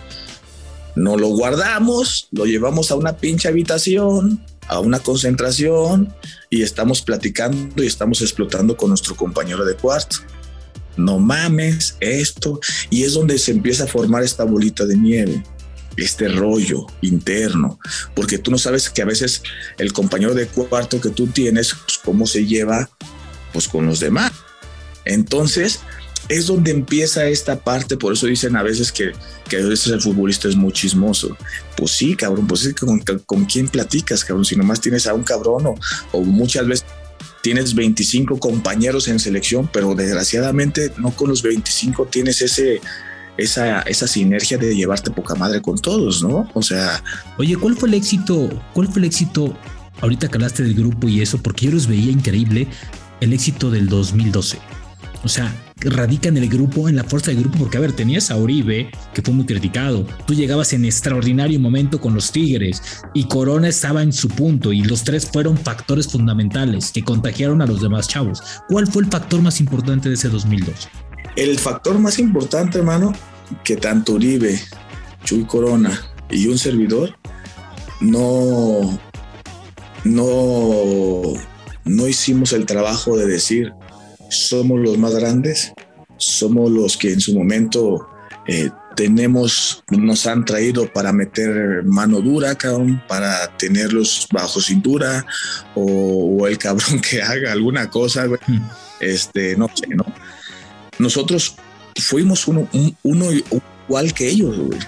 No 0.96 1.18
lo 1.18 1.28
guardamos, 1.28 2.28
lo 2.32 2.46
llevamos 2.46 2.92
a 2.92 2.96
una 2.96 3.18
pinche 3.18 3.48
habitación, 3.48 4.44
a 4.68 4.80
una 4.80 5.00
concentración 5.00 6.14
y 6.50 6.62
estamos 6.62 7.02
platicando 7.02 7.84
y 7.84 7.88
estamos 7.88 8.22
explotando 8.22 8.76
con 8.78 8.90
nuestro 8.90 9.16
compañero 9.16 9.66
de 9.66 9.76
cuarto 9.76 10.18
no 10.98 11.20
mames, 11.20 11.98
esto, 12.00 12.60
y 12.90 13.04
es 13.04 13.14
donde 13.14 13.38
se 13.38 13.52
empieza 13.52 13.86
a 13.86 13.88
formar 13.88 14.24
esta 14.24 14.44
bolita 14.44 14.86
de 14.86 14.98
nieve, 14.98 15.44
este 15.98 16.28
rollo 16.28 16.88
interno, 17.02 17.80
porque 18.16 18.38
tú 18.38 18.52
no 18.52 18.58
sabes 18.58 18.90
que 18.90 19.02
a 19.02 19.06
veces 19.06 19.42
el 19.78 19.94
compañero 19.94 20.34
de 20.34 20.48
cuarto 20.48 21.02
que 21.02 21.10
tú 21.10 21.28
tienes, 21.28 21.74
pues, 21.74 21.98
cómo 22.04 22.28
se 22.28 22.46
lleva, 22.46 22.90
pues 23.54 23.68
con 23.68 23.86
los 23.86 24.00
demás. 24.00 24.32
Entonces, 25.06 25.80
es 26.32 26.48
donde 26.48 26.72
empieza 26.72 27.26
esta 27.28 27.60
parte, 27.60 27.98
por 27.98 28.14
eso 28.14 28.26
dicen 28.28 28.56
a 28.56 28.64
veces 28.64 28.92
que, 28.92 29.12
que 29.50 29.58
a 29.58 29.66
veces 29.66 29.88
el 29.88 30.02
futbolista 30.02 30.48
es 30.48 30.56
muy 30.56 30.72
chismoso. 30.72 31.36
Pues 31.78 31.92
sí, 31.92 32.16
cabrón, 32.16 32.48
pues 32.48 32.66
es 32.66 32.76
con, 32.76 33.00
con 33.26 33.46
quién 33.46 33.68
platicas, 33.68 34.24
cabrón, 34.24 34.46
si 34.46 34.56
nomás 34.56 34.80
tienes 34.80 35.08
a 35.08 35.14
un 35.14 35.24
cabrón 35.24 35.68
o, 35.68 35.76
o 36.12 36.22
muchas 36.22 36.66
veces 36.66 36.86
tienes 37.42 37.74
25 37.74 38.40
compañeros 38.40 39.08
en 39.08 39.20
selección, 39.20 39.70
pero 39.72 39.94
desgraciadamente 39.96 40.94
no 40.98 41.12
con 41.12 41.30
los 41.30 41.42
25 41.42 42.06
tienes 42.06 42.42
ese, 42.42 42.80
esa, 43.38 43.82
esa 43.82 44.08
sinergia 44.08 44.58
de 44.58 44.76
llevarte 44.76 45.12
poca 45.12 45.36
madre 45.36 45.62
con 45.62 45.78
todos, 45.78 46.24
¿no? 46.24 46.50
O 46.54 46.62
sea. 46.62 47.04
Oye, 47.38 47.56
¿cuál 47.58 47.76
fue 47.76 47.90
el 47.90 47.96
éxito? 47.96 48.50
¿Cuál 48.74 48.88
fue 48.88 49.00
el 49.00 49.06
éxito? 49.06 49.58
Ahorita 50.02 50.28
que 50.28 50.36
hablaste 50.36 50.64
del 50.64 50.76
grupo 50.76 51.08
y 51.10 51.22
eso, 51.22 51.42
porque 51.42 51.66
yo 51.66 51.72
los 51.72 51.88
veía 51.88 52.12
increíble, 52.12 52.68
el 53.20 53.34
éxito 53.34 53.70
del 53.70 53.88
2012. 53.88 54.58
O 55.24 55.30
sea, 55.30 55.54
radica 55.78 56.30
en 56.30 56.38
el 56.38 56.50
grupo, 56.50 56.90
en 56.90 56.96
la 56.96 57.04
fuerza 57.04 57.32
del 57.32 57.42
grupo, 57.42 57.60
porque 57.60 57.78
a 57.78 57.82
ver, 57.82 57.94
tenías 57.94 58.32
a 58.32 58.38
Uribe, 58.38 58.90
que 59.14 59.22
fue 59.22 59.34
muy 59.34 59.46
criticado, 59.46 60.06
tú 60.26 60.34
llegabas 60.34 60.74
en 60.74 60.86
extraordinario 60.86 61.60
momento 61.60 62.00
con 62.02 62.14
los 62.14 62.32
Tigres 62.32 62.82
y 63.14 63.26
Corona 63.26 63.68
estaba 63.68 64.02
en 64.02 64.14
su 64.14 64.30
punto 64.30 64.74
y 64.74 64.84
los 64.84 65.04
tres 65.04 65.30
fueron 65.32 65.58
factores 65.58 66.08
fundamentales 66.08 66.92
que 66.92 67.04
contagiaron 67.04 67.62
a 67.62 67.68
los 67.68 67.82
demás 67.82 68.08
chavos. 68.08 68.42
¿Cuál 68.68 68.88
fue 68.88 69.04
el 69.04 69.10
factor 69.10 69.42
más 69.42 69.60
importante 69.60 70.10
de 70.10 70.16
ese 70.16 70.30
2012? 70.30 70.90
El 71.36 71.58
factor 71.60 71.98
más 72.00 72.20
importante, 72.20 72.80
hermano, 72.80 73.14
que 73.64 73.78
tanto 73.78 74.14
Uribe, 74.14 74.60
Chuy 75.24 75.46
Corona 75.46 76.02
y 76.30 76.48
un 76.48 76.58
servidor 76.58 77.16
no, 78.00 79.00
no, 80.04 81.22
no 81.86 82.08
hicimos 82.08 82.54
el 82.54 82.66
trabajo 82.66 83.16
de 83.18 83.28
decir 83.28 83.74
somos 84.32 84.80
los 84.80 84.98
más 84.98 85.14
grandes, 85.14 85.74
somos 86.18 86.72
los 86.72 86.98
que 86.98 87.12
en 87.12 87.20
su 87.20 87.36
momento 87.36 88.08
eh, 88.48 88.70
tenemos, 88.96 89.84
nos 89.90 90.26
han 90.26 90.46
traído 90.46 90.92
para 90.92 91.12
meter 91.12 91.84
mano 91.84 92.22
dura, 92.22 92.56
cabrón, 92.56 93.02
para 93.08 93.56
tenerlos 93.58 94.28
bajo 94.32 94.62
cintura, 94.62 95.26
o, 95.76 96.48
el 96.48 96.58
cabrón 96.58 97.00
que 97.02 97.22
haga 97.22 97.52
alguna 97.52 97.90
cosa, 97.90 98.26
güey. 98.26 98.40
Hmm. 98.48 98.62
Este, 99.00 99.56
no 99.58 99.70
sé, 99.74 99.88
¿no? 99.96 100.06
Nosotros 101.00 101.56
fuimos 102.00 102.48
uno, 102.48 102.68
uno 103.04 103.26
igual 103.88 104.14
que 104.14 104.30
ellos, 104.30 104.58
güey. 104.58 104.80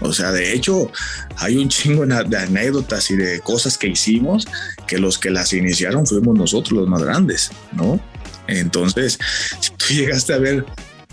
O 0.00 0.12
sea, 0.12 0.32
de 0.32 0.54
hecho, 0.54 0.90
hay 1.36 1.56
un 1.56 1.68
chingo 1.68 2.06
de 2.06 2.36
anécdotas 2.38 3.10
y 3.10 3.16
de 3.16 3.40
cosas 3.40 3.76
que 3.76 3.88
hicimos 3.88 4.46
que 4.86 4.98
los 4.98 5.18
que 5.18 5.30
las 5.30 5.52
iniciaron 5.52 6.06
fuimos 6.06 6.36
nosotros 6.36 6.72
los 6.72 6.88
más 6.88 7.02
grandes, 7.02 7.50
¿no? 7.72 8.00
Entonces, 8.50 9.18
si 9.60 9.70
tú 9.70 9.86
llegaste 9.88 10.32
a 10.32 10.38
ver 10.38 10.64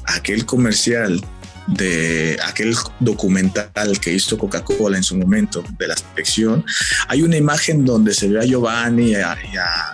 aquel 0.05 0.45
comercial 0.45 1.23
de 1.67 2.39
aquel 2.45 2.73
documental 3.01 3.99
que 3.99 4.13
hizo 4.13 4.37
Coca-Cola 4.37 4.97
en 4.97 5.03
su 5.03 5.17
momento 5.17 5.63
de 5.77 5.87
la 5.87 5.95
selección, 5.97 6.65
hay 7.09 7.23
una 7.23 7.35
imagen 7.35 7.83
donde 7.83 8.13
se 8.13 8.29
ve 8.29 8.39
a 8.39 8.45
Giovanni 8.45 9.11
y 9.11 9.15
a, 9.15 9.37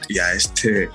y 0.07 0.19
a, 0.19 0.33
este, 0.33 0.89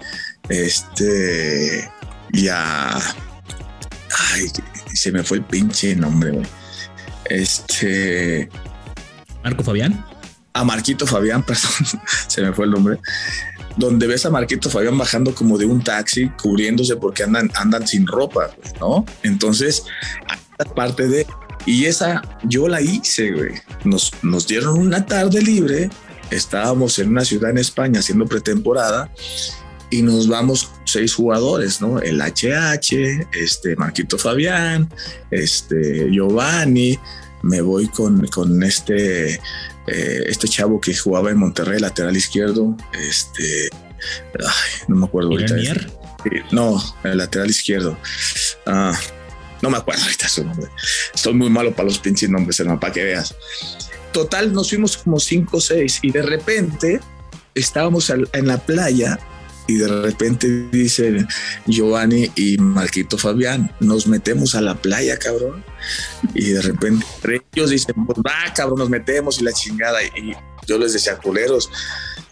este, 0.48 1.90
y 2.32 2.48
a, 2.48 2.96
ay, 2.96 4.46
se 4.94 5.10
me 5.10 5.24
fue 5.24 5.38
el 5.38 5.44
pinche 5.44 5.96
nombre, 5.96 6.30
güey. 6.30 6.46
Este. 7.24 8.48
Marco 9.44 9.62
Fabián. 9.62 10.04
A 10.54 10.64
Marquito 10.64 11.06
Fabián, 11.06 11.42
perdón, 11.46 11.70
se 12.26 12.42
me 12.42 12.52
fue 12.52 12.64
el 12.64 12.72
nombre 12.72 12.98
donde 13.78 14.06
ves 14.06 14.26
a 14.26 14.30
Marquito 14.30 14.68
Fabián 14.68 14.98
bajando 14.98 15.34
como 15.34 15.56
de 15.56 15.64
un 15.64 15.82
taxi, 15.82 16.28
cubriéndose 16.42 16.96
porque 16.96 17.22
andan, 17.22 17.50
andan 17.54 17.86
sin 17.86 18.06
ropa, 18.06 18.50
¿no? 18.80 19.06
Entonces, 19.22 19.84
parte 20.74 21.08
de... 21.08 21.26
Y 21.64 21.84
esa 21.84 22.22
yo 22.44 22.66
la 22.66 22.80
hice, 22.80 23.30
güey. 23.30 23.52
Nos, 23.84 24.12
nos 24.22 24.46
dieron 24.46 24.78
una 24.78 25.06
tarde 25.06 25.40
libre, 25.42 25.90
estábamos 26.30 26.98
en 26.98 27.10
una 27.10 27.24
ciudad 27.24 27.50
en 27.50 27.58
España 27.58 28.00
haciendo 28.00 28.26
pretemporada 28.26 29.10
y 29.90 30.02
nos 30.02 30.28
vamos 30.28 30.70
seis 30.84 31.14
jugadores, 31.14 31.80
¿no? 31.80 32.00
El 32.00 32.20
HH, 32.20 33.28
este 33.32 33.76
Marquito 33.76 34.18
Fabián, 34.18 34.92
este 35.30 36.10
Giovanni, 36.10 36.98
me 37.42 37.60
voy 37.60 37.86
con, 37.88 38.26
con 38.28 38.62
este 38.62 39.40
eh, 39.90 40.24
este 40.26 40.48
chavo 40.48 40.80
que 40.80 40.94
jugaba 40.94 41.30
en 41.30 41.38
Monterrey, 41.38 41.80
lateral 41.80 42.16
izquierdo, 42.16 42.76
este, 42.92 43.70
no 44.88 44.96
me 44.96 45.06
acuerdo 45.06 45.30
ahorita. 45.30 45.56
Este, 45.56 46.44
no, 46.52 46.82
el 47.04 47.18
lateral 47.18 47.50
izquierdo. 47.50 47.98
Ah, 48.66 48.98
no 49.62 49.70
me 49.70 49.78
acuerdo 49.78 50.02
ahorita 50.02 50.28
su 50.28 50.44
nombre. 50.44 50.68
Estoy 51.14 51.34
muy 51.34 51.50
malo 51.50 51.74
para 51.74 51.88
los 51.88 51.98
pinches 51.98 52.30
nombres, 52.30 52.58
hermano, 52.60 52.78
para 52.78 52.92
que 52.92 53.04
veas. 53.04 53.34
Total, 54.12 54.52
nos 54.52 54.70
fuimos 54.70 54.96
como 54.96 55.20
cinco 55.20 55.58
o 55.58 55.60
seis 55.60 55.98
y 56.02 56.10
de 56.10 56.22
repente 56.22 57.00
estábamos 57.54 58.10
en 58.10 58.46
la 58.46 58.58
playa 58.58 59.18
y 59.68 59.76
de 59.76 59.86
repente 59.86 60.48
dicen 60.72 61.28
Giovanni 61.66 62.30
y 62.34 62.56
Marquito 62.56 63.18
Fabián, 63.18 63.70
nos 63.80 64.08
metemos 64.08 64.54
a 64.54 64.62
la 64.62 64.74
playa, 64.74 65.18
cabrón. 65.18 65.62
Y 66.34 66.50
de 66.50 66.62
repente 66.62 67.04
ellos 67.52 67.70
dicen, 67.70 67.94
va, 68.26 68.52
cabrón, 68.54 68.78
nos 68.78 68.90
metemos 68.90 69.40
y 69.40 69.44
la 69.44 69.52
chingada. 69.52 70.02
Y 70.02 70.32
yo 70.66 70.78
les 70.78 70.94
decía, 70.94 71.18
culeros, 71.18 71.70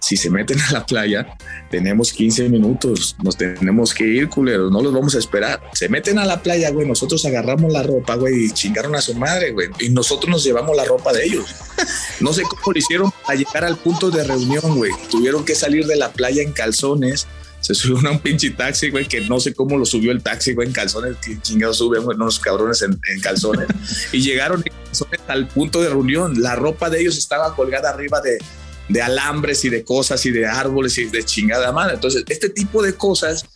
si 0.01 0.17
se 0.17 0.31
meten 0.31 0.61
a 0.61 0.73
la 0.73 0.87
playa, 0.87 1.37
tenemos 1.71 2.13
15 2.13 2.49
minutos, 2.49 3.17
nos 3.23 3.37
tenemos 3.37 3.93
que 3.95 4.05
ir, 4.05 4.29
culeros, 4.29 4.71
no 4.71 4.83
los 4.83 4.93
vamos 4.93 5.15
a 5.15 5.19
esperar. 5.19 5.61
Se 5.73 5.89
meten 5.89 6.19
a 6.19 6.25
la 6.25 6.43
playa, 6.43 6.71
güey, 6.71 6.87
nosotros 6.87 7.25
agarramos 7.25 7.73
la 7.73 7.83
ropa, 7.83 8.15
güey, 8.15 8.47
y 8.47 8.51
chingaron 8.51 8.95
a 8.95 9.01
su 9.01 9.15
madre, 9.15 9.53
güey, 9.53 9.69
y 9.81 9.89
nosotros 9.89 10.31
nos 10.31 10.45
llevamos 10.45 10.77
la 10.77 10.85
ropa 10.85 11.13
de 11.13 11.25
ellos. 11.25 11.47
No 12.19 12.33
sé 12.33 12.43
cómo 12.43 12.73
lo 12.73 12.79
hicieron 12.79 13.13
a 13.27 13.35
llegar 13.35 13.63
al 13.65 13.77
punto 13.77 14.11
de 14.11 14.25
reunión, 14.25 14.77
güey. 14.77 14.91
Tuvieron 15.11 15.45
que 15.45 15.55
salir 15.55 15.87
de 15.87 15.97
la 15.97 16.13
playa 16.13 16.43
en 16.43 16.53
calzones 16.53 17.27
se 17.67 17.75
subió 17.75 18.09
a 18.09 18.13
un 18.13 18.21
pinche 18.21 18.51
taxi, 18.51 18.91
güey, 18.91 19.09
que 19.09 19.23
no 19.23 19.41
sé 19.41 19.53
cómo 19.53 19.77
lo 19.77 19.85
subió 19.85 20.13
el 20.13 20.23
taxi, 20.23 20.55
güey, 20.55 20.69
en 20.69 20.73
calzones, 20.73 21.17
que 21.17 21.41
chingados 21.41 21.79
suben, 21.79 22.05
güey, 22.05 22.17
unos 22.17 22.39
cabrones 22.39 22.81
en, 22.83 22.97
calzones. 23.21 23.67
y 24.13 24.21
llegaron 24.23 24.63
en 24.65 24.73
calzones 24.85 25.21
al 25.27 25.49
punto 25.49 25.83
de 25.83 25.89
reunión. 25.89 26.41
La 26.41 26.55
ropa 26.55 26.91
de 26.91 27.01
ellos 27.01 27.19
estaba 27.19 27.57
colgada 27.57 27.91
arriba 27.91 28.21
de, 28.21 28.39
de 28.89 29.03
alambres 29.03 29.65
y 29.65 29.69
de 29.69 29.85
cosas 29.85 30.25
y 30.27 30.31
de 30.31 30.47
árboles 30.47 30.97
y 30.99 31.05
de 31.07 31.25
chingada 31.25 31.73
madre. 31.73 31.95
Entonces, 31.95 32.25
este 32.29 32.49
tipo 32.49 32.83
de 32.83 32.95
cosas 32.95 33.47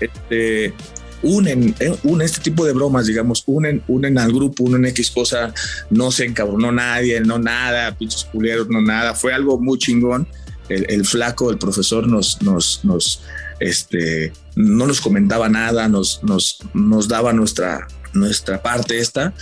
este, 0.00 0.74
unen, 1.22 1.74
eh, 1.80 1.96
unen 2.04 2.24
este 2.24 2.40
tipo 2.40 2.64
de 2.64 2.72
bromas, 2.72 3.06
digamos, 3.06 3.42
unen, 3.46 3.82
unen 3.88 4.18
al 4.18 4.32
grupo, 4.32 4.64
unen 4.64 4.86
X 4.86 5.10
cosa, 5.10 5.52
no 5.90 6.10
se 6.10 6.24
encabronó 6.24 6.72
nadie, 6.72 7.20
no 7.20 7.38
nada, 7.38 7.96
pinches 7.96 8.24
culeros, 8.24 8.68
no 8.68 8.80
nada. 8.80 9.14
Fue 9.14 9.32
algo 9.32 9.58
muy 9.58 9.78
chingón. 9.78 10.26
El, 10.68 11.04
flaco, 11.04 11.50
el 11.50 11.58
profesor 11.58 12.06
nos, 12.06 12.40
nos, 12.42 12.84
nos, 12.84 13.22
este, 13.58 14.32
no 14.54 14.86
nos 14.86 15.00
comentaba 15.00 15.48
nada, 15.48 15.88
nos, 15.88 16.22
nos, 16.22 16.58
nos 16.74 17.08
daba 17.08 17.32
nuestra, 17.32 17.88
nuestra 18.12 18.62
parte 18.62 19.00
esta 19.00 19.34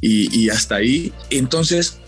y, 0.00 0.36
y 0.36 0.50
hasta 0.50 0.74
ahí. 0.74 1.12
Entonces, 1.30 1.98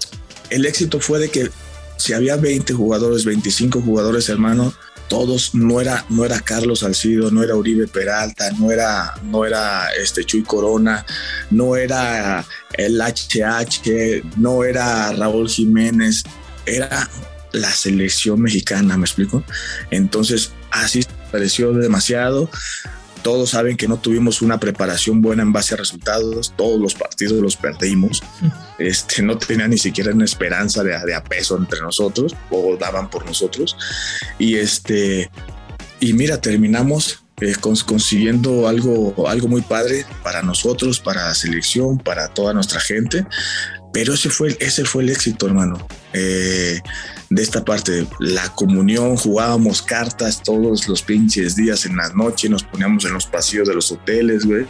el 0.50 0.66
éxito 0.66 0.98
fue 0.98 1.20
de 1.20 1.28
que 1.28 1.50
si 1.96 2.12
había 2.12 2.36
20 2.36 2.72
jugadores, 2.72 3.24
25 3.24 3.80
jugadores, 3.80 4.28
hermano, 4.28 4.74
todos, 5.08 5.54
no 5.54 5.80
era, 5.80 6.04
no 6.08 6.24
era 6.24 6.40
Carlos 6.40 6.80
Salcido, 6.80 7.30
no 7.30 7.42
era 7.42 7.56
Uribe 7.56 7.86
Peralta, 7.86 8.50
no 8.52 8.70
era, 8.70 9.14
no 9.22 9.44
era 9.44 9.88
este 9.92 10.24
Chuy 10.24 10.42
Corona, 10.42 11.04
no 11.50 11.76
era 11.76 12.44
el 12.72 13.00
HH, 13.00 14.22
no 14.36 14.64
era 14.64 15.12
Raúl 15.12 15.48
Jiménez, 15.48 16.24
era 16.66 17.08
la 17.52 17.70
selección 17.70 18.40
mexicana, 18.40 18.96
¿me 18.96 19.04
explico? 19.04 19.44
Entonces, 19.90 20.52
así 20.70 21.04
pareció 21.30 21.72
demasiado. 21.72 22.50
Todos 23.22 23.50
saben 23.50 23.76
que 23.76 23.88
no 23.88 23.98
tuvimos 23.98 24.42
una 24.42 24.58
preparación 24.58 25.22
buena 25.22 25.42
en 25.42 25.52
base 25.52 25.74
a 25.74 25.78
resultados. 25.78 26.52
Todos 26.56 26.80
los 26.80 26.94
partidos 26.94 27.40
los 27.40 27.56
perdimos. 27.56 28.22
Este, 28.78 29.22
no 29.22 29.38
tenía 29.38 29.68
ni 29.68 29.78
siquiera 29.78 30.12
una 30.12 30.24
esperanza 30.24 30.82
de, 30.82 30.98
de 31.06 31.14
a 31.14 31.22
peso 31.22 31.56
entre 31.56 31.80
nosotros 31.80 32.34
o 32.50 32.76
daban 32.76 33.08
por 33.08 33.24
nosotros. 33.24 33.76
Y 34.38 34.56
este, 34.56 35.30
y 36.00 36.12
mira, 36.12 36.40
terminamos 36.40 37.24
eh, 37.40 37.54
consiguiendo 37.60 38.68
algo, 38.68 39.28
algo 39.28 39.48
muy 39.48 39.62
padre 39.62 40.06
para 40.22 40.42
nosotros, 40.42 41.00
para 41.00 41.28
la 41.28 41.34
selección, 41.34 41.98
para 41.98 42.28
toda 42.28 42.54
nuestra 42.54 42.78
gente. 42.78 43.26
Pero 43.92 44.14
ese 44.14 44.28
fue, 44.28 44.56
ese 44.60 44.84
fue 44.84 45.02
el 45.02 45.10
éxito, 45.10 45.46
hermano. 45.46 45.86
Eh, 46.12 46.80
de 47.30 47.42
esta 47.42 47.64
parte, 47.64 48.06
la 48.20 48.48
comunión, 48.50 49.16
jugábamos 49.16 49.82
cartas 49.82 50.42
todos 50.42 50.86
los 50.86 51.02
pinches 51.02 51.56
días 51.56 51.86
en 51.86 51.96
la 51.96 52.08
noche, 52.10 52.48
nos 52.48 52.62
poníamos 52.62 53.04
en 53.04 53.14
los 53.14 53.26
pasillos 53.26 53.66
de 53.66 53.74
los 53.74 53.90
hoteles, 53.90 54.44
güey. 54.44 54.66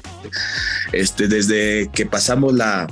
Este, 0.93 1.27
desde 1.27 1.91
que 1.93 2.07
pasamos 2.07 2.55
la, 2.55 2.87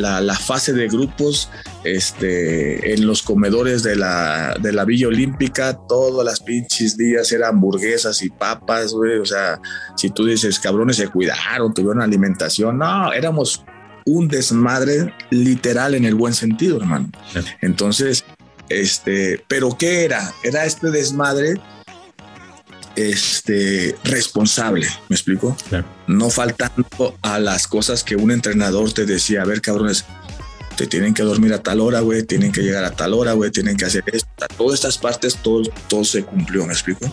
la, 0.00 0.34
fase 0.34 0.72
de 0.72 0.88
grupos 0.88 1.50
este, 1.84 2.94
en 2.94 3.06
los 3.06 3.22
comedores 3.22 3.82
de 3.82 3.96
la, 3.96 4.56
de 4.60 4.72
la 4.72 4.84
Villa 4.84 5.08
Olímpica, 5.08 5.78
todas 5.88 6.24
las 6.24 6.40
pinches 6.40 6.96
días 6.96 7.30
eran 7.32 7.50
hamburguesas 7.50 8.22
y 8.22 8.30
papas, 8.30 8.92
güey. 8.92 9.18
O 9.18 9.24
sea, 9.24 9.60
si 9.96 10.10
tú 10.10 10.26
dices, 10.26 10.58
cabrones 10.58 10.96
se 10.96 11.08
cuidaron, 11.08 11.74
tuvieron 11.74 12.02
alimentación, 12.02 12.78
no, 12.78 13.12
éramos 13.12 13.64
un 14.06 14.28
desmadre 14.28 15.14
literal 15.30 15.94
en 15.94 16.04
el 16.04 16.14
buen 16.14 16.34
sentido, 16.34 16.78
hermano. 16.78 17.10
Entonces, 17.60 18.24
este, 18.68 19.44
pero 19.48 19.76
¿qué 19.76 20.04
era? 20.04 20.32
Era 20.42 20.64
este 20.64 20.90
desmadre 20.90 21.60
este, 22.96 23.96
responsable, 24.04 24.86
¿me 25.08 25.16
explico? 25.16 25.56
No 26.06 26.30
faltando 26.30 27.16
a 27.22 27.38
las 27.38 27.66
cosas 27.66 28.04
que 28.04 28.16
un 28.16 28.30
entrenador 28.30 28.92
te 28.92 29.06
decía, 29.06 29.42
a 29.42 29.44
ver, 29.44 29.60
cabrones, 29.60 30.04
te 30.76 30.86
tienen 30.86 31.14
que 31.14 31.22
dormir 31.22 31.52
a 31.52 31.62
tal 31.62 31.80
hora, 31.80 32.00
güey, 32.00 32.22
tienen 32.22 32.52
que 32.52 32.62
llegar 32.62 32.84
a 32.84 32.90
tal 32.92 33.14
hora, 33.14 33.32
güey, 33.32 33.50
tienen 33.50 33.76
que 33.76 33.84
hacer 33.84 34.02
esto. 34.12 34.28
Todas 34.56 34.74
estas 34.74 34.98
partes, 34.98 35.36
todo, 35.36 35.62
todo 35.88 36.04
se 36.04 36.24
cumplió, 36.24 36.66
¿me 36.66 36.72
explico? 36.72 37.06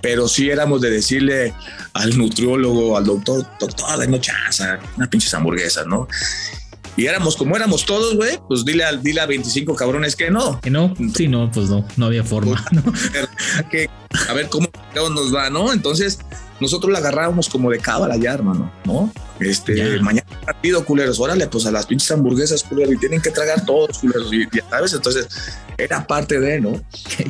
Pero 0.00 0.28
sí 0.28 0.50
éramos 0.50 0.80
de 0.80 0.90
decirle 0.90 1.54
al 1.94 2.16
nutriólogo, 2.16 2.96
al 2.96 3.04
doctor, 3.04 3.46
doctor, 3.58 4.06
de 4.06 4.20
chance, 4.20 4.64
una 4.96 5.08
pinches 5.08 5.32
hamburguesas, 5.34 5.86
¿no? 5.86 6.08
y 6.96 7.06
éramos 7.06 7.36
como 7.36 7.56
éramos 7.56 7.84
todos, 7.84 8.14
güey, 8.14 8.38
pues 8.48 8.64
dile, 8.64 8.84
a, 8.84 8.92
dile 8.92 9.20
a 9.20 9.26
25 9.26 9.74
cabrones 9.74 10.14
que 10.14 10.30
no. 10.30 10.60
Que 10.60 10.70
no, 10.70 10.94
sí, 11.14 11.28
no, 11.28 11.50
pues 11.50 11.68
no, 11.68 11.84
no 11.96 12.06
había 12.06 12.24
forma. 12.24 12.64
Que, 13.70 13.88
a 14.28 14.32
ver 14.32 14.48
cómo 14.48 14.68
nos 14.94 15.34
va, 15.34 15.50
¿no? 15.50 15.72
Entonces, 15.72 16.18
nosotros 16.60 16.92
la 16.92 16.98
agarrábamos 16.98 17.48
como 17.48 17.70
de 17.70 17.78
cábala 17.78 18.16
ya, 18.16 18.32
hermano, 18.34 18.72
¿no? 18.84 19.12
Este, 19.40 20.00
mañana 20.00 20.26
partido, 20.44 20.84
culeros, 20.84 21.18
órale, 21.18 21.46
pues 21.48 21.66
a 21.66 21.70
las 21.70 21.86
pinches 21.86 22.10
hamburguesas, 22.12 22.62
culeros, 22.62 22.94
y 22.94 22.98
tienen 22.98 23.20
que 23.20 23.30
tragar 23.30 23.64
todos, 23.64 23.98
culeros, 23.98 24.32
y, 24.32 24.44
ya 24.52 24.68
sabes, 24.70 24.92
entonces 24.92 25.28
era 25.76 26.06
parte 26.06 26.38
de, 26.38 26.60
¿no? 26.60 26.80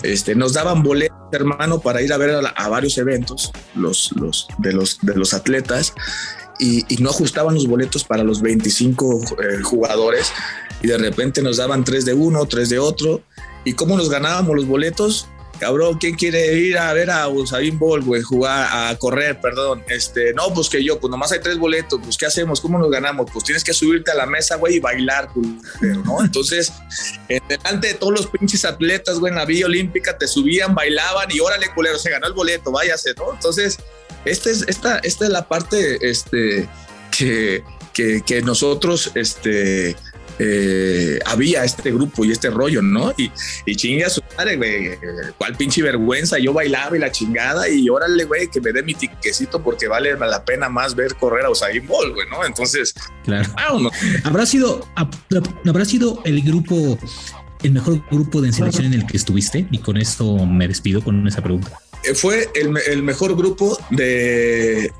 Este, 0.02 0.34
nos 0.34 0.52
daban 0.52 0.82
boletos, 0.82 1.16
hermano, 1.32 1.80
para 1.80 2.02
ir 2.02 2.12
a 2.12 2.16
ver 2.18 2.36
a, 2.54 2.68
varios 2.68 2.98
eventos, 2.98 3.50
los, 3.74 4.12
los, 4.12 4.46
de 4.58 4.72
los, 4.72 4.98
de 5.00 5.14
los 5.14 5.32
atletas, 5.32 5.94
y, 6.58 6.84
no 7.00 7.10
ajustaban 7.10 7.54
los 7.54 7.66
boletos 7.66 8.04
para 8.04 8.22
los 8.22 8.40
25 8.40 9.20
eh, 9.42 9.62
jugadores 9.62 10.32
y 10.82 10.86
de 10.86 10.98
repente 10.98 11.42
nos 11.42 11.56
daban 11.56 11.82
tres 11.82 12.04
de 12.04 12.14
uno, 12.14 12.46
tres 12.46 12.68
de 12.68 12.78
otro. 12.78 13.22
¿Y 13.64 13.72
cómo 13.72 13.96
nos 13.96 14.10
ganábamos 14.10 14.54
los 14.54 14.66
boletos? 14.66 15.26
Cabrón, 15.64 15.96
¿quién 15.96 16.14
quiere 16.14 16.58
ir 16.58 16.76
a 16.76 16.92
ver 16.92 17.10
a 17.10 17.26
Usain 17.26 17.78
Bolt, 17.78 18.04
güey? 18.04 18.20
Jugar, 18.20 18.68
a 18.70 18.94
correr, 18.96 19.40
perdón. 19.40 19.82
Este, 19.88 20.34
no, 20.34 20.52
pues 20.52 20.68
que 20.68 20.84
yo, 20.84 21.00
pues 21.00 21.10
nomás 21.10 21.32
hay 21.32 21.40
tres 21.40 21.56
boletos, 21.56 21.98
pues 22.04 22.18
¿qué 22.18 22.26
hacemos? 22.26 22.60
¿Cómo 22.60 22.78
nos 22.78 22.90
ganamos? 22.90 23.30
Pues 23.32 23.46
tienes 23.46 23.64
que 23.64 23.72
subirte 23.72 24.10
a 24.10 24.14
la 24.14 24.26
mesa, 24.26 24.56
güey, 24.56 24.74
y 24.74 24.80
bailar, 24.80 25.30
¿no? 26.04 26.22
Entonces, 26.22 26.70
delante 27.48 27.88
de 27.88 27.94
todos 27.94 28.12
los 28.12 28.26
pinches 28.26 28.66
atletas, 28.66 29.18
güey, 29.18 29.30
en 29.30 29.38
la 29.38 29.46
Villa 29.46 29.64
Olímpica, 29.64 30.18
te 30.18 30.28
subían, 30.28 30.74
bailaban 30.74 31.28
y 31.30 31.40
órale, 31.40 31.70
culero, 31.74 31.98
se 31.98 32.10
ganó 32.10 32.26
el 32.26 32.34
boleto, 32.34 32.70
váyase, 32.70 33.14
¿no? 33.16 33.32
Entonces, 33.32 33.78
esta 34.26 34.50
es, 34.50 34.66
esta, 34.68 34.98
esta 34.98 35.24
es 35.24 35.30
la 35.30 35.48
parte 35.48 35.98
este, 36.06 36.68
que, 37.10 37.64
que, 37.94 38.42
nosotros 38.42 39.12
este, 39.14 39.96
eh, 40.38 41.18
había 41.26 41.64
este 41.64 41.92
grupo 41.92 42.24
y 42.24 42.32
este 42.32 42.50
rollo, 42.50 42.82
¿no? 42.82 43.12
Y, 43.16 43.30
y 43.66 43.76
chinga 43.76 44.08
su 44.08 44.20
madre, 44.36 44.56
güey, 44.56 44.98
cuál 45.38 45.54
pinche 45.56 45.82
vergüenza, 45.82 46.38
yo 46.38 46.52
bailaba 46.52 46.96
y 46.96 47.00
la 47.00 47.10
chingada 47.10 47.68
y 47.68 47.88
órale, 47.88 48.24
güey, 48.24 48.48
que 48.48 48.60
me 48.60 48.72
dé 48.72 48.82
mi 48.82 48.94
tiquecito 48.94 49.62
porque 49.62 49.88
vale 49.88 50.16
la 50.16 50.44
pena 50.44 50.68
más 50.68 50.94
ver 50.94 51.14
correr 51.14 51.44
a 51.44 51.50
Usain 51.50 51.86
Bolt, 51.86 52.14
güey, 52.14 52.28
¿no? 52.28 52.44
Entonces, 52.44 52.94
claro. 53.24 53.48
¿Habrá 54.24 54.46
sido, 54.46 54.86
habrá 55.64 55.84
sido 55.84 56.20
el 56.24 56.42
grupo, 56.42 56.98
el 57.62 57.72
mejor 57.72 58.02
grupo 58.10 58.40
de 58.40 58.52
selección 58.52 58.86
en 58.86 58.94
el 58.94 59.06
que 59.06 59.16
estuviste? 59.16 59.66
Y 59.70 59.78
con 59.78 59.96
esto 59.96 60.44
me 60.46 60.68
despido 60.68 61.02
con 61.02 61.26
esa 61.26 61.42
pregunta. 61.42 61.78
Fue 62.14 62.48
el, 62.54 63.02
mejor 63.02 63.36
grupo 63.36 63.78
de... 63.90 64.92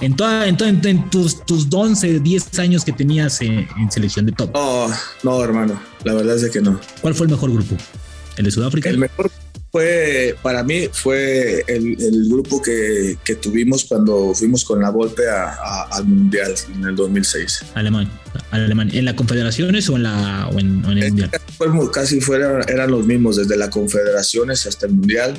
en, 0.00 0.16
toda, 0.16 0.46
en, 0.46 1.10
tus, 1.10 1.44
tus 1.44 1.66
11, 1.72 2.20
10 2.20 2.58
años 2.58 2.84
que 2.84 2.92
tenías 2.92 3.40
en, 3.40 3.68
selección 3.90 4.26
de 4.26 4.32
top. 4.32 4.50
No, 4.54 4.88
no, 5.22 5.44
hermano, 5.44 5.80
la 6.04 6.14
verdad 6.14 6.36
es 6.36 6.50
que 6.50 6.60
no. 6.60 6.80
¿Cuál 7.00 7.14
fue 7.14 7.26
el 7.26 7.32
mejor 7.32 7.52
grupo? 7.52 7.76
¿El 8.36 8.44
de 8.44 8.50
Sudáfrica? 8.50 8.88
El 8.88 8.98
mejor 8.98 9.30
fue, 9.70 10.34
para 10.42 10.62
mí, 10.62 10.88
fue 10.92 11.62
el, 11.66 12.28
grupo 12.28 12.62
que, 12.62 13.18
tuvimos 13.40 13.84
cuando 13.84 14.32
fuimos 14.34 14.64
con 14.64 14.80
la 14.80 14.90
Volpe 14.90 15.22
al 15.28 16.04
Mundial 16.06 16.54
en 16.74 16.84
el 16.84 16.96
2006. 16.96 17.64
Alemán, 17.74 18.10
Alemán. 18.50 18.90
¿En 18.92 19.04
las 19.04 19.14
confederaciones 19.14 19.88
o 19.90 19.96
en, 19.96 20.04
la, 20.04 20.48
en, 20.56 20.84
el 20.86 21.12
Mundial? 21.12 21.30
Casi, 21.92 22.20
fuera, 22.20 22.62
eran 22.62 22.90
los 22.90 23.04
mismos, 23.06 23.36
desde 23.36 23.56
las 23.56 23.68
confederaciones 23.68 24.66
hasta 24.66 24.86
el 24.86 24.92
Mundial 24.92 25.36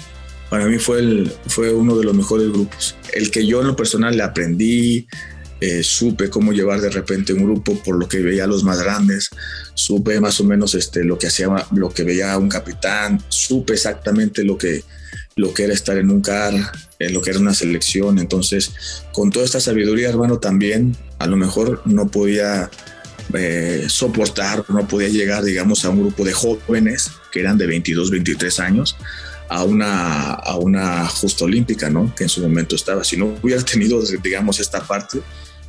para 0.49 0.65
mí 0.65 0.79
fue, 0.79 0.99
el, 0.99 1.31
fue 1.47 1.71
uno 1.71 1.95
de 1.97 2.03
los 2.03 2.15
mejores 2.15 2.49
grupos. 2.49 2.95
El 3.13 3.29
que 3.31 3.45
yo 3.45 3.62
en 3.62 3.67
lo 3.67 3.75
personal 3.75 4.17
le 4.17 4.23
aprendí, 4.23 5.07
eh, 5.62 5.83
supe 5.83 6.29
cómo 6.29 6.53
llevar 6.53 6.79
de 6.79 6.89
repente 6.89 7.33
un 7.33 7.43
grupo 7.43 7.77
por 7.83 7.99
lo 7.99 8.07
que 8.07 8.19
veía 8.19 8.45
a 8.45 8.47
los 8.47 8.63
más 8.63 8.81
grandes, 8.81 9.29
supe 9.73 10.19
más 10.21 10.39
o 10.39 10.45
menos 10.45 10.73
este, 10.73 11.03
lo 11.03 11.19
que 11.19 11.27
hacía, 11.27 11.49
lo 11.71 11.89
que 11.89 12.03
veía 12.03 12.38
un 12.38 12.49
capitán, 12.49 13.21
supe 13.27 13.73
exactamente 13.73 14.43
lo 14.43 14.57
que, 14.57 14.83
lo 15.35 15.53
que 15.53 15.65
era 15.65 15.73
estar 15.73 15.97
en 15.97 16.09
un 16.09 16.21
car, 16.21 16.53
en 16.97 17.13
lo 17.13 17.21
que 17.21 17.31
era 17.31 17.39
una 17.39 17.53
selección. 17.53 18.19
Entonces, 18.19 18.71
con 19.12 19.29
toda 19.29 19.45
esta 19.45 19.59
sabiduría, 19.59 20.09
hermano, 20.09 20.39
también 20.39 20.95
a 21.19 21.27
lo 21.27 21.35
mejor 21.35 21.81
no 21.85 22.07
podía 22.07 22.71
eh, 23.33 23.85
soportar, 23.88 24.63
no 24.69 24.88
podía 24.88 25.09
llegar, 25.09 25.43
digamos, 25.43 25.85
a 25.85 25.89
un 25.89 25.99
grupo 25.99 26.23
de 26.23 26.33
jóvenes 26.33 27.12
que 27.31 27.41
eran 27.41 27.57
de 27.57 27.67
22, 27.67 28.09
23 28.09 28.59
años 28.62 28.95
a 29.49 29.63
una, 29.63 30.33
a 30.33 30.57
una 30.57 31.07
justa 31.07 31.45
olímpica, 31.45 31.89
¿no? 31.89 32.13
Que 32.15 32.23
en 32.23 32.29
su 32.29 32.41
momento 32.41 32.75
estaba. 32.75 33.03
Si 33.03 33.17
no 33.17 33.35
hubiera 33.41 33.63
tenido, 33.63 34.01
digamos, 34.23 34.59
esta 34.59 34.81
parte, 34.81 35.21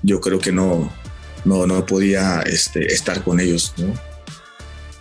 yo 0.03 0.21
creo 0.21 0.39
que 0.39 0.53
no, 0.53 0.93
no, 1.45 1.67
no 1.67 1.85
podía 1.87 2.43
este, 2.43 2.93
estar 2.93 3.23
con 3.25 3.41
ellos, 3.41 3.75
¿no? 3.79 3.93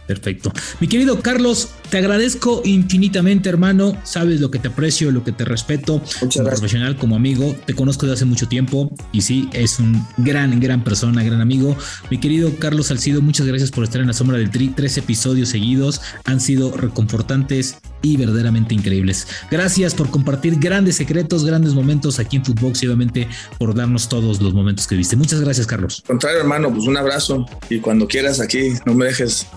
Perfecto. 0.09 0.51
Mi 0.79 0.87
querido 0.87 1.21
Carlos, 1.21 1.69
te 1.91 1.99
agradezco 1.99 2.63
infinitamente, 2.65 3.47
hermano. 3.47 3.95
Sabes 4.03 4.39
lo 4.39 4.49
que 4.49 4.57
te 4.57 4.69
aprecio, 4.69 5.11
lo 5.11 5.23
que 5.23 5.31
te 5.31 5.45
respeto. 5.45 6.01
como 6.19 6.45
profesional, 6.47 6.97
como 6.97 7.15
amigo. 7.15 7.55
Te 7.67 7.75
conozco 7.75 8.07
desde 8.07 8.15
hace 8.15 8.25
mucho 8.25 8.47
tiempo 8.47 8.91
y 9.11 9.21
sí, 9.21 9.49
es 9.53 9.77
un 9.77 10.03
gran, 10.17 10.59
gran 10.59 10.83
persona, 10.83 11.21
gran 11.21 11.41
amigo. 11.41 11.77
Mi 12.09 12.19
querido 12.19 12.55
Carlos 12.57 12.87
Salcido, 12.87 13.21
muchas 13.21 13.45
gracias 13.45 13.69
por 13.69 13.83
estar 13.83 14.01
en 14.01 14.07
la 14.07 14.13
sombra 14.13 14.39
del 14.39 14.49
Tri. 14.49 14.69
Tres 14.69 14.97
episodios 14.97 15.49
seguidos 15.49 16.01
han 16.25 16.41
sido 16.41 16.75
reconfortantes 16.75 17.77
y 18.01 18.17
verdaderamente 18.17 18.73
increíbles. 18.73 19.27
Gracias 19.51 19.93
por 19.93 20.09
compartir 20.09 20.59
grandes 20.59 20.95
secretos, 20.95 21.45
grandes 21.45 21.73
momentos 21.73 22.19
aquí 22.19 22.37
en 22.37 22.45
Footbox 22.45 22.83
y 22.83 22.87
obviamente 22.87 23.27
por 23.57 23.75
darnos 23.75 24.09
todos 24.09 24.41
los 24.41 24.53
momentos 24.53 24.87
que 24.87 24.95
viste. 24.95 25.15
Muchas 25.15 25.41
gracias, 25.41 25.67
Carlos. 25.67 26.03
Contrario, 26.05 26.39
hermano, 26.39 26.71
pues 26.71 26.85
un 26.87 26.97
abrazo 26.97 27.45
y 27.69 27.79
cuando 27.79 28.07
quieras 28.07 28.39
aquí, 28.39 28.73
no 28.85 28.93
me 28.93 29.05
dejes 29.05 29.47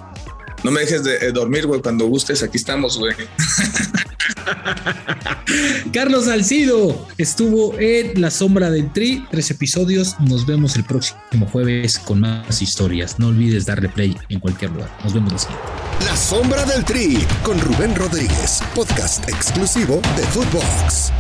no 0.64 0.70
me 0.70 0.81
dejes 0.81 1.02
de 1.02 1.16
eh, 1.16 1.33
dormir, 1.33 1.66
güey. 1.66 1.81
Cuando 1.81 2.07
gustes, 2.07 2.42
aquí 2.42 2.57
estamos, 2.57 2.98
güey. 2.98 3.14
Carlos 5.92 6.26
Salcido 6.26 7.06
estuvo 7.18 7.78
en 7.78 8.20
La 8.20 8.30
Sombra 8.30 8.70
del 8.70 8.92
Tri, 8.92 9.24
tres 9.30 9.50
episodios. 9.50 10.16
Nos 10.20 10.46
vemos 10.46 10.76
el 10.76 10.84
próximo 10.84 11.46
jueves 11.50 11.98
con 11.98 12.20
más 12.20 12.62
historias. 12.62 13.18
No 13.18 13.28
olvides 13.28 13.66
darle 13.66 13.88
play 13.88 14.16
en 14.28 14.40
cualquier 14.40 14.70
lugar. 14.72 14.90
Nos 15.04 15.14
vemos 15.14 15.32
la 15.32 15.38
siguiente. 15.38 15.64
La 16.06 16.16
Sombra 16.16 16.64
del 16.64 16.84
Tri 16.84 17.18
con 17.42 17.60
Rubén 17.60 17.94
Rodríguez, 17.94 18.62
podcast 18.74 19.28
exclusivo 19.28 20.00
de 20.16 20.22
Footbox. 20.24 21.12